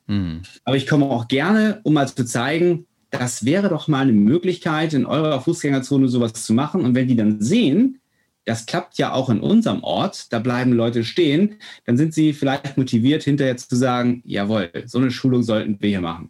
Mhm. 0.08 0.42
Aber 0.64 0.78
ich 0.78 0.88
komme 0.88 1.06
auch 1.06 1.28
gerne, 1.28 1.80
um 1.84 1.94
mal 1.94 2.08
zu 2.08 2.26
zeigen, 2.26 2.88
das 3.10 3.46
wäre 3.46 3.70
doch 3.70 3.88
mal 3.88 4.02
eine 4.02 4.12
Möglichkeit, 4.12 4.94
in 4.94 5.06
eurer 5.06 5.40
Fußgängerzone 5.42 6.08
sowas 6.08 6.34
zu 6.34 6.54
machen. 6.54 6.84
Und 6.84 6.96
wenn 6.96 7.08
die 7.08 7.16
dann 7.16 7.42
sehen, 7.42 8.00
das 8.46 8.66
klappt 8.66 8.98
ja 8.98 9.14
auch 9.14 9.30
in 9.30 9.40
unserem 9.40 9.84
Ort, 9.84 10.32
da 10.32 10.40
bleiben 10.40 10.72
Leute 10.74 11.04
stehen, 11.04 11.56
dann 11.86 11.98
sind 11.98 12.14
sie 12.14 12.34
vielleicht 12.34 12.78
motiviert, 12.78 13.24
hinterher 13.24 13.58
zu 13.58 13.76
sagen, 13.76 14.22
jawohl, 14.26 14.72
so 14.86 15.00
eine 15.00 15.12
Schulung 15.12 15.44
sollten 15.44 15.78
wir 15.80 15.90
hier 15.90 16.02
machen. 16.02 16.30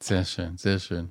Sehr 0.00 0.24
schön, 0.24 0.58
sehr 0.58 0.78
schön. 0.78 1.10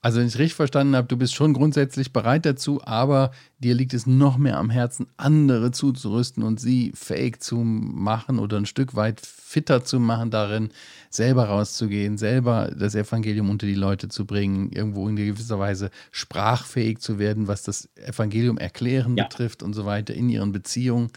Also, 0.00 0.20
wenn 0.20 0.28
ich 0.28 0.38
richtig 0.38 0.54
verstanden 0.54 0.94
habe, 0.94 1.08
du 1.08 1.16
bist 1.16 1.34
schon 1.34 1.54
grundsätzlich 1.54 2.12
bereit 2.12 2.46
dazu, 2.46 2.80
aber 2.84 3.32
dir 3.58 3.74
liegt 3.74 3.94
es 3.94 4.06
noch 4.06 4.38
mehr 4.38 4.58
am 4.58 4.70
Herzen, 4.70 5.08
andere 5.16 5.72
zuzurüsten 5.72 6.44
und 6.44 6.60
sie 6.60 6.92
fähig 6.94 7.40
zu 7.42 7.56
machen 7.56 8.38
oder 8.38 8.58
ein 8.58 8.66
Stück 8.66 8.94
weit 8.94 9.20
fitter 9.20 9.82
zu 9.82 9.98
machen 9.98 10.30
darin, 10.30 10.70
selber 11.10 11.46
rauszugehen, 11.46 12.16
selber 12.16 12.70
das 12.78 12.94
Evangelium 12.94 13.50
unter 13.50 13.66
die 13.66 13.74
Leute 13.74 14.08
zu 14.08 14.24
bringen, 14.24 14.70
irgendwo 14.70 15.08
in 15.08 15.16
gewisser 15.16 15.58
Weise 15.58 15.90
sprachfähig 16.12 17.00
zu 17.00 17.18
werden, 17.18 17.48
was 17.48 17.64
das 17.64 17.88
Evangelium 17.96 18.56
erklären 18.58 19.16
ja. 19.16 19.24
betrifft 19.24 19.62
und 19.62 19.72
so 19.72 19.84
weiter 19.84 20.14
in 20.14 20.28
ihren 20.28 20.52
Beziehungen. 20.52 21.10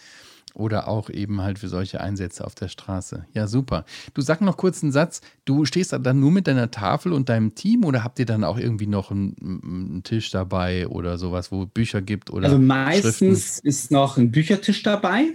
Oder 0.54 0.88
auch 0.88 1.10
eben 1.10 1.42
halt 1.42 1.60
für 1.60 1.70
solche 1.70 2.02
Einsätze 2.02 2.46
auf 2.46 2.56
der 2.56 2.68
Straße. 2.68 3.26
Ja, 3.34 3.48
super. 3.48 3.86
Du 4.14 4.22
sag 4.22 4.42
noch 4.42 4.58
kurz 4.58 4.84
einen 4.84 4.92
Satz. 4.92 5.22
Du 5.46 5.66
stehst 5.66 5.94
dann 5.94 6.20
nur 6.20 6.32
mit 6.32 6.48
deiner 6.48 6.72
Tafel 6.72 7.14
und 7.14 7.30
deinem 7.30 7.56
Team 7.56 7.86
oder 7.86 8.04
habt 8.04 8.20
ihr 8.20 8.26
dann 8.26 8.44
auch 8.44 8.58
irgendwie 8.58 8.88
noch 8.88 9.12
einen, 9.12 9.62
einen 9.64 10.04
Tisch 10.04 10.30
dabei 10.32 10.88
oder 10.88 11.18
sowas, 11.18 11.52
wo 11.52 11.66
Bücher 11.66 12.02
gibt? 12.02 12.30
Oder 12.32 12.48
also 12.48 12.60
meistens 12.60 13.18
Schriften? 13.18 13.68
ist 13.68 13.92
noch 13.92 14.18
ein 14.18 14.32
Büchertisch 14.32 14.84
dabei. 14.84 15.30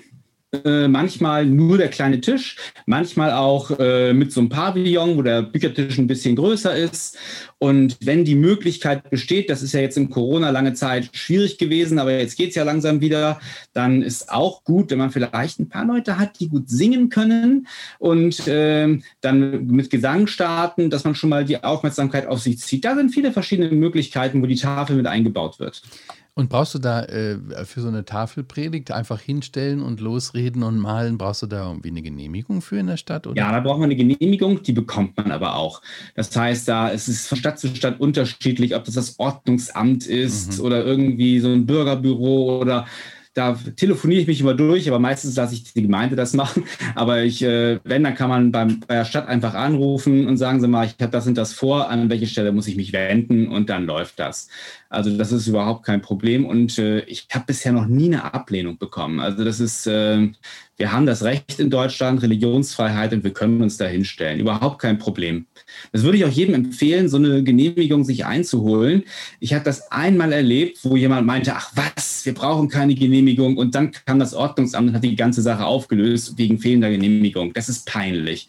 Äh, 0.53 0.87
manchmal 0.87 1.45
nur 1.45 1.77
der 1.77 1.89
kleine 1.89 2.21
Tisch, 2.21 2.57
manchmal 2.87 3.33
auch 3.33 3.79
äh, 3.81 4.13
mit 4.13 4.31
so 4.31 4.41
einem 4.41 4.49
Pavillon, 4.49 5.17
wo 5.17 5.23
der 5.23 5.43
Büchertisch 5.43 5.99
ein 5.99 6.07
bisschen 6.07 6.37
größer 6.37 6.75
ist. 6.77 7.19
Und 7.59 7.97
wenn 8.01 8.25
die 8.25 8.37
Möglichkeit 8.37 9.11
besteht, 9.11 9.51
das 9.51 9.63
ist 9.63 9.73
ja 9.73 9.81
jetzt 9.81 9.97
in 9.97 10.09
Corona 10.09 10.51
lange 10.51 10.75
Zeit 10.75 11.11
schwierig 11.13 11.59
gewesen, 11.59 11.99
aber 11.99 12.13
jetzt 12.13 12.37
geht 12.37 12.51
es 12.51 12.55
ja 12.55 12.63
langsam 12.63 13.01
wieder, 13.01 13.41
dann 13.73 14.03
ist 14.03 14.31
auch 14.31 14.63
gut, 14.63 14.91
wenn 14.91 14.99
man 14.99 15.11
vielleicht 15.11 15.59
ein 15.59 15.69
paar 15.69 15.85
Leute 15.85 16.17
hat, 16.17 16.39
die 16.39 16.49
gut 16.49 16.71
singen 16.71 17.09
können 17.09 17.67
und 17.99 18.47
äh, 18.47 18.99
dann 19.23 19.67
mit 19.67 19.91
Gesang 19.91 20.29
starten, 20.29 20.91
dass 20.91 21.03
man 21.03 21.17
schon 21.17 21.31
mal 21.31 21.45
die 21.45 21.65
Aufmerksamkeit 21.65 22.27
auf 22.27 22.41
sich 22.41 22.61
zieht. 22.61 22.85
Da 22.85 22.95
sind 22.95 23.11
viele 23.11 23.33
verschiedene 23.33 23.73
Möglichkeiten, 23.73 24.41
wo 24.43 24.47
die 24.47 24.57
Tafel 24.57 24.95
mit 24.95 25.07
eingebaut 25.07 25.59
wird. 25.59 25.83
Und 26.39 26.51
brauchst 26.51 26.75
du 26.75 26.79
da 26.79 27.03
äh, 27.05 27.39
für 27.65 27.81
so 27.81 27.89
eine 27.89 28.05
Tafelpredigt 28.05 28.91
einfach 28.91 29.19
hinstellen 29.23 29.81
und 29.81 30.01
losreden 30.01 30.63
und 30.65 30.79
malen, 30.79 31.17
brauchst 31.17 31.41
du 31.41 31.47
da 31.47 31.67
irgendwie 31.67 31.89
eine 31.89 32.03
Genehmigung 32.03 32.61
für 32.61 32.77
in 32.77 32.89
der 32.89 32.99
Stadt? 32.99 33.27
Oder? 33.27 33.41
Ja, 33.41 33.51
da 33.51 33.61
braucht 33.61 33.79
man 33.79 33.91
eine 33.91 33.97
Genehmigung, 33.97 34.63
die 34.63 34.75
bekommt 34.75 35.17
man 35.17 35.33
aber 35.33 35.57
auch. 35.57 35.81
Das 36.15 36.37
heißt, 36.37 36.69
da 36.69 36.89
ist 36.89 37.09
es 37.09 37.27
von 37.27 37.39
Stadt 37.39 37.59
zu 37.59 37.75
Stadt 37.75 38.01
unterschiedlich, 38.01 38.77
ob 38.77 38.85
das 38.85 38.97
das 38.97 39.19
Ordnungsamt 39.19 40.07
ist 40.07 40.59
mhm. 40.59 40.65
oder 40.67 40.85
irgendwie 40.85 41.41
so 41.41 41.49
ein 41.49 41.65
Bürgerbüro 41.65 42.61
oder 42.61 42.85
da 43.37 43.55
telefoniere 43.77 44.23
ich 44.23 44.27
mich 44.27 44.41
immer 44.41 44.55
durch, 44.55 44.89
aber 44.89 44.99
meistens 44.99 45.37
lasse 45.37 45.55
ich 45.55 45.73
die 45.75 45.83
Gemeinde 45.83 46.17
das 46.17 46.33
machen. 46.33 46.65
Aber 46.95 47.23
ich, 47.23 47.43
äh, 47.43 47.79
wenn, 47.85 48.03
dann 48.03 48.15
kann 48.15 48.31
man 48.31 48.51
beim, 48.51 48.81
bei 48.81 48.95
der 48.95 49.05
Stadt 49.05 49.29
einfach 49.29 49.53
anrufen 49.53 50.27
und 50.27 50.39
sagen 50.39 50.61
Sie 50.61 50.69
mal, 50.69 50.87
ich 50.87 50.95
habe 51.01 51.13
das 51.13 51.27
und 51.27 51.37
das 51.37 51.53
vor, 51.53 51.91
an 51.91 52.09
welche 52.09 52.27
Stelle 52.27 52.53
muss 52.53 52.67
ich 52.67 52.77
mich 52.77 52.95
wenden 52.95 53.49
und 53.49 53.69
dann 53.69 53.85
läuft 53.85 54.19
das. 54.19 54.49
Also 54.97 55.15
das 55.15 55.31
ist 55.31 55.47
überhaupt 55.47 55.85
kein 55.85 56.01
Problem 56.01 56.47
und 56.47 56.79
äh, 56.79 57.01
ich 57.01 57.29
habe 57.31 57.45
bisher 57.49 57.71
noch 57.71 57.87
nie 57.87 58.07
eine 58.07 58.33
Ablehnung 58.33 58.79
bekommen. 58.79 59.21
Also 59.21 59.45
das 59.45 59.61
ist, 59.61 59.87
äh, 59.87 60.29
wir 60.79 60.91
haben 60.91 61.05
das 61.05 61.23
Recht 61.23 61.61
in 61.61 61.69
Deutschland, 61.69 62.23
Religionsfreiheit 62.23 63.13
und 63.13 63.23
wir 63.23 63.35
können 63.35 63.61
uns 63.61 63.77
da 63.77 63.85
hinstellen. 63.85 64.41
Überhaupt 64.41 64.81
kein 64.81 64.97
Problem. 64.97 65.45
Das 65.93 66.03
würde 66.03 66.17
ich 66.17 66.25
auch 66.25 66.31
jedem 66.31 66.55
empfehlen, 66.55 67.11
so 67.11 67.19
eine 67.19 67.45
Genehmigung 67.45 68.05
sich 68.05 68.25
einzuholen. 68.25 69.03
Ich 69.39 69.53
habe 69.53 69.65
das 69.65 69.93
einmal 69.93 70.33
erlebt, 70.33 70.79
wo 70.83 70.97
jemand 70.97 71.27
meinte, 71.27 71.53
ach 71.55 71.73
was, 71.75 72.25
wir 72.25 72.33
brauchen 72.33 72.71
keine 72.71 72.95
Genehmigung 72.95 73.59
und 73.59 73.75
dann 73.75 73.93
kam 73.93 74.19
das 74.19 74.33
Ordnungsamt 74.33 74.89
und 74.89 74.95
hat 74.95 75.05
die 75.05 75.15
ganze 75.15 75.43
Sache 75.43 75.67
aufgelöst 75.67 76.39
wegen 76.39 76.59
fehlender 76.59 76.89
Genehmigung. 76.89 77.53
Das 77.53 77.69
ist 77.69 77.87
peinlich. 77.87 78.49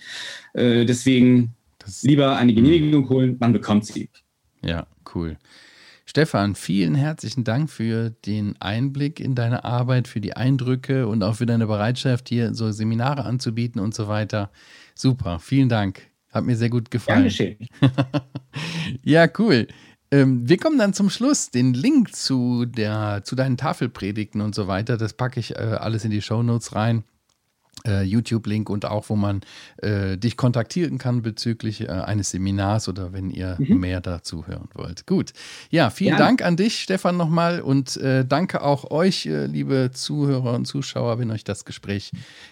Äh, 0.53 0.86
deswegen 0.86 1.55
lieber 2.03 2.38
eine 2.38 2.53
Genehmigung 2.53 3.10
holen, 3.10 3.36
man 3.38 3.51
bekommt 3.51 3.86
sie. 3.86 4.10
Ja, 4.63 4.88
cool. 5.13 5.38
Stefan, 6.09 6.55
vielen 6.55 6.95
herzlichen 6.95 7.43
Dank 7.43 7.69
für 7.69 8.11
den 8.11 8.55
Einblick 8.61 9.19
in 9.19 9.35
deine 9.35 9.65
Arbeit, 9.65 10.07
für 10.07 10.21
die 10.21 10.37
Eindrücke 10.37 11.05
und 11.05 11.21
auch 11.21 11.35
für 11.35 11.45
deine 11.45 11.67
Bereitschaft, 11.67 12.29
hier 12.29 12.53
so 12.53 12.71
Seminare 12.71 13.25
anzubieten 13.25 13.81
und 13.81 13.93
so 13.93 14.07
weiter. 14.07 14.49
Super, 14.95 15.39
vielen 15.39 15.67
Dank. 15.67 16.01
Hat 16.31 16.45
mir 16.45 16.55
sehr 16.55 16.69
gut 16.69 16.91
gefallen. 16.91 17.23
Dankeschön. 17.23 17.57
ja, 19.03 19.27
cool. 19.37 19.67
Ähm, 20.09 20.47
wir 20.47 20.57
kommen 20.57 20.77
dann 20.77 20.93
zum 20.93 21.09
Schluss. 21.09 21.51
Den 21.51 21.73
Link 21.73 22.15
zu, 22.15 22.65
der, 22.65 23.23
zu 23.25 23.35
deinen 23.35 23.57
Tafelpredigten 23.57 24.39
und 24.39 24.55
so 24.55 24.67
weiter, 24.67 24.95
das 24.95 25.11
packe 25.11 25.41
ich 25.41 25.55
äh, 25.55 25.59
alles 25.59 26.05
in 26.05 26.11
die 26.11 26.21
Show 26.21 26.41
Notes 26.41 26.73
rein 26.73 27.03
YouTube-Link 27.85 28.69
und 28.69 28.85
auch, 28.85 29.09
wo 29.09 29.15
man 29.15 29.41
äh, 29.77 30.17
dich 30.17 30.37
kontaktieren 30.37 30.97
kann 30.97 31.21
bezüglich 31.21 31.81
äh, 31.81 31.87
eines 31.87 32.31
Seminars 32.31 32.89
oder 32.89 33.13
wenn 33.13 33.29
ihr 33.29 33.55
mhm. 33.59 33.79
mehr 33.79 34.01
dazu 34.01 34.47
hören 34.47 34.69
wollt. 34.73 35.05
Gut. 35.05 35.33
Ja, 35.69 35.89
vielen 35.89 36.13
ja. 36.13 36.17
Dank 36.17 36.41
an 36.41 36.57
dich, 36.57 36.81
Stefan, 36.81 37.17
nochmal 37.17 37.61
und 37.61 37.97
äh, 37.97 38.25
danke 38.25 38.61
auch 38.61 38.91
euch, 38.91 39.25
äh, 39.25 39.45
liebe 39.45 39.91
Zuhörer 39.93 40.53
und 40.53 40.65
Zuschauer. 40.65 41.19
Wenn 41.19 41.31
euch 41.31 41.43
das 41.43 41.65
Gespräch 41.65 42.11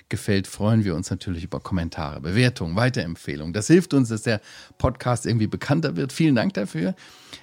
gefällt, 0.09 0.47
freuen 0.47 0.83
wir 0.83 0.95
uns 0.95 1.09
natürlich 1.09 1.43
über 1.43 1.59
Kommentare, 1.59 2.21
Bewertungen, 2.21 2.75
Weiterempfehlungen. 2.75 3.53
Das 3.53 3.67
hilft 3.67 3.93
uns, 3.93 4.09
dass 4.09 4.23
der 4.23 4.41
Podcast 4.77 5.25
irgendwie 5.25 5.47
bekannter 5.47 5.95
wird. 5.95 6.13
Vielen 6.13 6.35
Dank 6.35 6.53
dafür. 6.53 6.95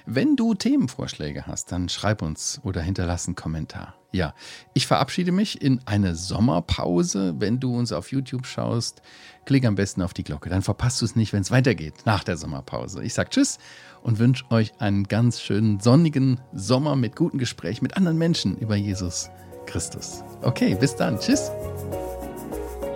Wenn 0.05 0.35
du 0.35 0.53
Themenvorschläge 0.53 1.47
hast, 1.47 1.71
dann 1.71 1.89
schreib 1.89 2.21
uns 2.21 2.59
oder 2.63 2.81
hinterlass 2.81 3.27
einen 3.27 3.35
Kommentar. 3.35 3.95
Ja, 4.13 4.35
ich 4.75 4.85
verabschiede 4.85 5.31
mich 5.31 5.59
in 5.61 5.81
eine 5.85 6.15
Sommerpause. 6.15 7.33
Wenn 7.39 7.59
du 7.59 7.75
uns 7.75 7.91
auf 7.91 8.11
YouTube 8.11 8.45
schaust, 8.45 9.01
klick 9.45 9.65
am 9.65 9.73
besten 9.73 10.03
auf 10.03 10.13
die 10.13 10.23
Glocke. 10.23 10.49
Dann 10.49 10.61
verpasst 10.61 11.01
du 11.01 11.05
es 11.05 11.15
nicht, 11.15 11.33
wenn 11.33 11.41
es 11.41 11.49
weitergeht 11.49 11.95
nach 12.05 12.23
der 12.23 12.37
Sommerpause. 12.37 13.03
Ich 13.03 13.15
sage 13.15 13.31
Tschüss 13.31 13.57
und 14.03 14.19
wünsche 14.19 14.45
euch 14.51 14.71
einen 14.79 15.05
ganz 15.05 15.41
schönen 15.41 15.79
sonnigen 15.79 16.39
Sommer 16.53 16.95
mit 16.95 17.15
gutem 17.15 17.39
Gespräch 17.39 17.81
mit 17.81 17.97
anderen 17.97 18.19
Menschen 18.19 18.55
über 18.55 18.75
Jesus 18.75 19.31
Christus. 19.65 20.23
Okay, 20.43 20.75
bis 20.79 20.95
dann. 20.95 21.19
Tschüss. 21.19 21.49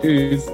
Tschüss. 0.00 0.46